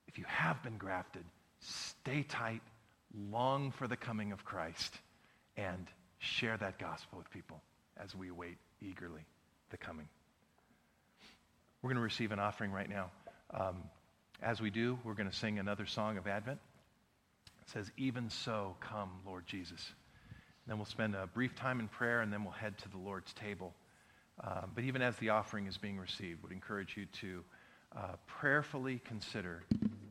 If 0.09 0.17
you 0.17 0.25
have 0.27 0.61
been 0.63 0.77
grafted, 0.77 1.23
stay 1.59 2.23
tight 2.23 2.63
long 3.31 3.69
for 3.69 3.87
the 3.87 3.95
coming 3.95 4.31
of 4.31 4.43
Christ 4.43 4.91
and 5.55 5.85
share 6.17 6.57
that 6.57 6.79
gospel 6.79 7.19
with 7.19 7.29
people 7.29 7.61
as 7.95 8.15
we 8.15 8.29
await 8.29 8.57
eagerly 8.81 9.21
the 9.69 9.77
coming. 9.77 10.07
We're 11.83 11.89
going 11.89 11.97
to 11.97 12.01
receive 12.01 12.31
an 12.31 12.39
offering 12.39 12.71
right 12.71 12.89
now. 12.89 13.11
Um, 13.53 13.83
as 14.41 14.59
we 14.59 14.71
do, 14.71 14.97
we're 15.03 15.13
going 15.13 15.29
to 15.29 15.35
sing 15.35 15.59
another 15.59 15.85
song 15.85 16.17
of 16.17 16.25
Advent. 16.25 16.59
It 17.61 17.69
says, 17.69 17.91
Even 17.95 18.31
so, 18.31 18.77
come, 18.79 19.11
Lord 19.27 19.45
Jesus. 19.45 19.91
Then 20.65 20.77
we'll 20.77 20.85
spend 20.85 21.13
a 21.13 21.27
brief 21.27 21.53
time 21.53 21.79
in 21.79 21.87
prayer, 21.87 22.21
and 22.21 22.33
then 22.33 22.43
we'll 22.43 22.53
head 22.53 22.79
to 22.79 22.89
the 22.89 22.97
Lord's 22.97 23.31
table. 23.33 23.75
Uh, 24.43 24.61
but 24.73 24.83
even 24.85 25.03
as 25.03 25.15
the 25.17 25.29
offering 25.29 25.67
is 25.67 25.77
being 25.77 25.99
received, 25.99 26.41
would 26.41 26.51
encourage 26.51 26.97
you 26.97 27.05
to 27.21 27.43
uh, 27.95 28.15
prayerfully 28.27 29.01
consider 29.05 29.63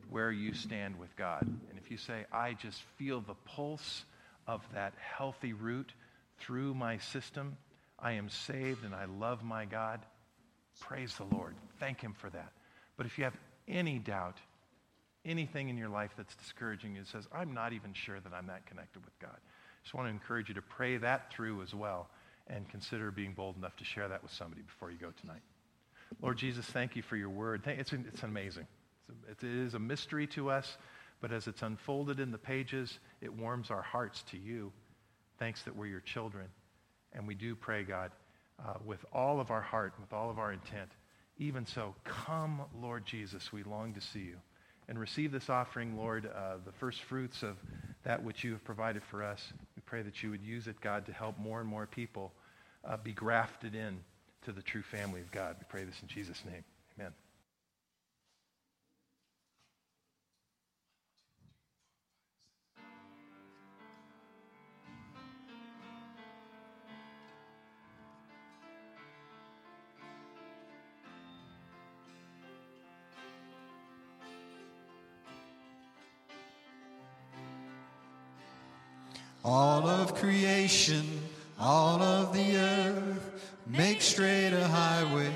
where 0.09 0.31
you 0.31 0.53
stand 0.53 0.97
with 0.97 1.15
God. 1.15 1.43
And 1.43 1.77
if 1.77 1.91
you 1.91 1.97
say, 1.97 2.25
I 2.31 2.53
just 2.53 2.81
feel 2.97 3.21
the 3.21 3.35
pulse 3.45 4.03
of 4.47 4.61
that 4.73 4.93
healthy 4.99 5.53
root 5.53 5.91
through 6.39 6.73
my 6.73 6.97
system, 6.97 7.57
I 7.99 8.13
am 8.13 8.29
saved 8.29 8.83
and 8.83 8.95
I 8.95 9.05
love 9.05 9.43
my 9.43 9.65
God, 9.65 9.99
praise 10.79 11.15
the 11.15 11.35
Lord. 11.35 11.55
Thank 11.79 12.01
Him 12.01 12.13
for 12.13 12.29
that. 12.29 12.51
But 12.97 13.05
if 13.05 13.17
you 13.17 13.23
have 13.23 13.37
any 13.67 13.99
doubt, 13.99 14.37
anything 15.25 15.69
in 15.69 15.77
your 15.77 15.89
life 15.89 16.11
that's 16.17 16.35
discouraging 16.35 16.95
you, 16.95 17.03
says, 17.05 17.27
I'm 17.31 17.53
not 17.53 17.73
even 17.73 17.93
sure 17.93 18.19
that 18.19 18.33
I'm 18.33 18.47
that 18.47 18.65
connected 18.65 19.03
with 19.05 19.17
God. 19.19 19.35
I 19.35 19.83
just 19.83 19.93
want 19.93 20.07
to 20.07 20.11
encourage 20.11 20.49
you 20.49 20.55
to 20.55 20.61
pray 20.61 20.97
that 20.97 21.31
through 21.31 21.61
as 21.61 21.73
well 21.73 22.09
and 22.47 22.67
consider 22.69 23.11
being 23.11 23.33
bold 23.33 23.57
enough 23.57 23.75
to 23.77 23.85
share 23.85 24.07
that 24.07 24.23
with 24.23 24.31
somebody 24.31 24.63
before 24.63 24.89
you 24.89 24.97
go 24.97 25.11
tonight. 25.21 25.41
Lord 26.21 26.37
Jesus, 26.37 26.65
thank 26.65 26.95
you 26.95 27.03
for 27.03 27.15
your 27.15 27.29
word. 27.29 27.61
It's, 27.67 27.93
it's 27.93 28.23
amazing. 28.23 28.65
It 29.29 29.43
is 29.43 29.73
a 29.73 29.79
mystery 29.79 30.27
to 30.27 30.49
us, 30.49 30.77
but 31.21 31.31
as 31.31 31.47
it's 31.47 31.61
unfolded 31.61 32.19
in 32.19 32.31
the 32.31 32.37
pages, 32.37 32.99
it 33.21 33.33
warms 33.33 33.71
our 33.71 33.81
hearts 33.81 34.23
to 34.31 34.37
you. 34.37 34.71
Thanks 35.37 35.63
that 35.63 35.75
we're 35.75 35.87
your 35.87 36.01
children. 36.01 36.47
And 37.13 37.27
we 37.27 37.35
do 37.35 37.55
pray, 37.55 37.83
God, 37.83 38.11
uh, 38.59 38.73
with 38.85 39.03
all 39.11 39.39
of 39.39 39.51
our 39.51 39.61
heart, 39.61 39.93
with 39.99 40.13
all 40.13 40.29
of 40.29 40.37
our 40.37 40.51
intent. 40.51 40.91
Even 41.37 41.65
so, 41.65 41.95
come, 42.03 42.61
Lord 42.81 43.05
Jesus, 43.05 43.51
we 43.51 43.63
long 43.63 43.93
to 43.93 44.01
see 44.01 44.19
you. 44.19 44.37
And 44.87 44.99
receive 44.99 45.31
this 45.31 45.49
offering, 45.49 45.95
Lord, 45.97 46.25
uh, 46.25 46.55
the 46.65 46.71
first 46.71 47.03
fruits 47.03 47.43
of 47.43 47.57
that 48.03 48.23
which 48.23 48.43
you 48.43 48.51
have 48.51 48.63
provided 48.63 49.03
for 49.03 49.23
us. 49.23 49.53
We 49.75 49.81
pray 49.85 50.01
that 50.01 50.23
you 50.23 50.31
would 50.31 50.43
use 50.43 50.67
it, 50.67 50.81
God, 50.81 51.05
to 51.05 51.13
help 51.13 51.37
more 51.37 51.59
and 51.59 51.69
more 51.69 51.85
people 51.85 52.33
uh, 52.83 52.97
be 52.97 53.13
grafted 53.13 53.75
in 53.75 53.99
to 54.45 54.51
the 54.51 54.61
true 54.61 54.81
family 54.81 55.21
of 55.21 55.31
God. 55.31 55.55
We 55.59 55.65
pray 55.69 55.83
this 55.83 56.01
in 56.01 56.07
Jesus' 56.07 56.43
name. 56.45 56.63
Amen. 56.97 57.11
All 79.43 79.87
of 79.87 80.15
creation, 80.15 81.05
all 81.59 82.01
of 82.01 82.33
the 82.33 82.57
earth, 82.57 83.51
make 83.67 84.01
straight 84.01 84.51
a 84.53 84.67
highway, 84.67 85.31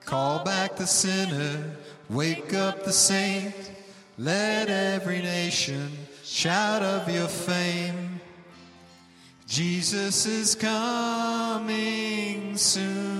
Call 0.05 0.45
back 0.45 0.77
the 0.77 0.87
sinner, 0.87 1.77
wake 2.11 2.55
up 2.55 2.85
the 2.85 2.93
saint, 2.93 3.73
let 4.19 4.69
every 4.69 5.21
nation 5.21 5.91
shout 6.23 6.83
of 6.83 7.11
your 7.13 7.29
fame. 7.29 8.06
Jesus 9.47 10.27
is 10.27 10.55
coming 10.57 11.77
soon. 12.57 13.11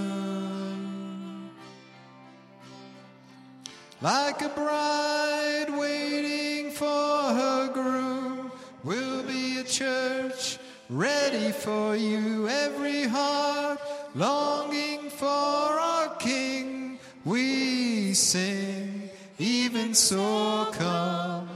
Like 4.03 4.43
a 4.43 4.49
bride 4.49 5.69
waiting 5.71 6.71
for 6.73 6.87
her 6.87 7.73
groom, 7.73 8.51
We'll 8.87 9.25
be 9.25 9.59
a 9.59 9.65
church 9.65 10.59
ready 10.89 11.51
for 11.51 11.97
you. 11.97 12.49
Every 12.49 13.03
heart 13.03 13.81
longing 14.15 15.11
for 15.11 15.27
our 15.27 16.15
King, 16.17 17.01
we 17.25 18.15
sing, 18.15 19.11
even 19.41 19.93
so 19.95 20.69
come, 20.73 21.49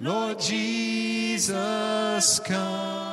Lord 0.00 0.38
Jesus, 0.38 1.48
come. 2.40 3.05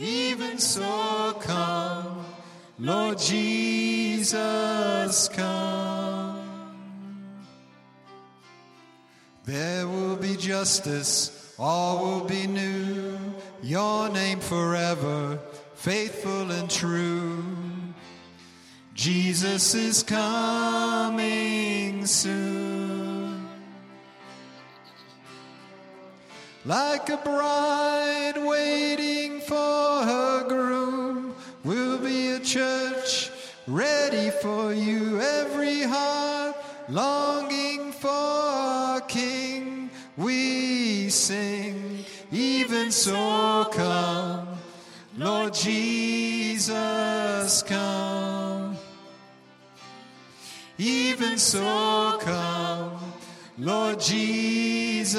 Even 0.00 0.58
so, 0.58 1.36
come, 1.42 2.24
Lord 2.78 3.18
Jesus, 3.18 4.38
come. 5.28 6.40
There 9.44 9.86
will 9.86 10.16
be 10.16 10.36
justice, 10.36 11.54
all 11.58 12.02
will 12.02 12.24
be 12.24 12.46
new. 12.46 13.18
Your 13.62 14.08
name 14.08 14.40
forever, 14.40 15.38
faithful 15.74 16.50
and 16.50 16.70
true. 16.70 17.44
Jesus 18.94 19.74
is 19.74 20.02
coming 20.02 21.26
soon. 22.06 23.46
Like 26.64 27.10
a 27.10 27.18
bride 27.18 28.34
waiting 28.36 29.19
for 29.50 30.04
her 30.04 30.46
groom, 30.46 31.34
We'll 31.64 31.98
be 31.98 32.28
a 32.28 32.38
church 32.38 33.32
ready 33.66 34.30
for 34.30 34.72
you. 34.72 35.20
Every 35.20 35.82
heart 35.82 36.54
longing 36.88 37.90
for 37.90 38.08
our 38.08 39.00
King, 39.00 39.90
we 40.16 41.10
sing. 41.10 42.04
Even 42.30 42.92
so, 42.92 43.68
come, 43.72 44.46
Lord 45.18 45.52
Jesus, 45.52 46.70
come. 47.64 48.78
Even 50.78 51.38
so, 51.38 52.18
come, 52.22 53.00
Lord 53.58 53.98
Jesus, 53.98 55.18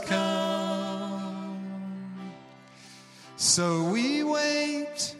come. 0.00 0.47
So 3.58 3.82
we 3.90 4.22
wait, 4.22 5.16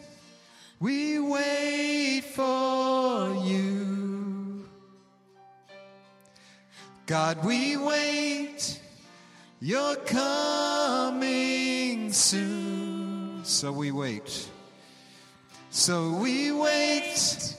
we 0.79 1.19
wait 1.19 2.21
for 2.21 3.35
you. 3.43 4.63
God, 7.05 7.43
we 7.43 7.75
wait, 7.75 8.79
you're 9.59 9.97
coming 10.05 11.33
soon. 12.13 13.43
So 13.43 13.73
we 13.73 13.91
wait. 13.91 14.47
So 15.69 16.13
we 16.13 16.53
wait, 16.53 17.57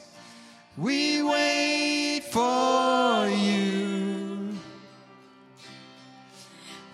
we 0.79 1.23
wait 1.23 2.21
for 2.33 3.29
you. 3.29 4.57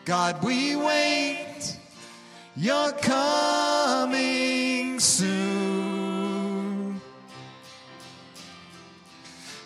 God, 0.05 0.43
we 0.43 0.75
wait, 0.75 1.79
you're 2.57 2.91
coming 2.91 3.66
soon. 4.99 7.01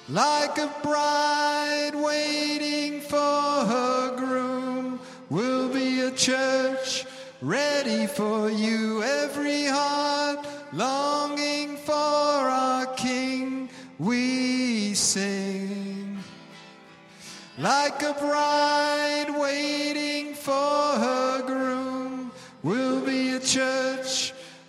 Like 0.08 0.58
a 0.58 0.70
bride 0.82 1.92
waiting 1.94 3.00
for 3.00 3.16
her 3.16 4.16
groom, 4.16 4.98
will 5.28 5.68
be 5.68 6.00
a 6.00 6.10
church 6.10 7.06
ready 7.40 8.06
for 8.06 8.50
you. 8.50 9.02
Every 9.02 9.66
heart 9.66 10.46
longing 10.72 11.76
for 11.76 11.92
our 11.92 12.86
King, 12.94 13.68
we 13.98 14.94
sing. 14.94 16.18
Like 17.58 18.02
a 18.02 18.14
bride 18.14 19.30
waiting 19.38 20.34
for 20.34 20.98
her 21.04 21.19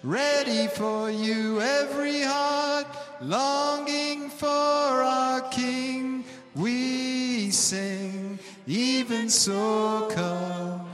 ready 0.04 0.68
for 0.68 1.10
you. 1.10 1.62
Every 1.62 2.22
heart 2.22 2.88
longing 3.22 4.30
for 4.30 4.48
our 4.48 5.42
King, 5.50 6.24
we 6.56 7.52
sing. 7.52 8.40
Even 8.68 9.30
so, 9.30 10.10
come, 10.12 10.90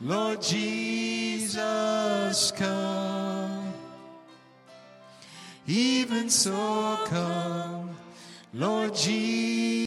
Lord 0.00 0.42
Jesus, 0.42 1.52
come. 2.52 3.72
Even 5.66 6.30
so, 6.30 6.98
come, 7.06 7.90
Lord 8.52 8.94
Jesus. 8.94 9.86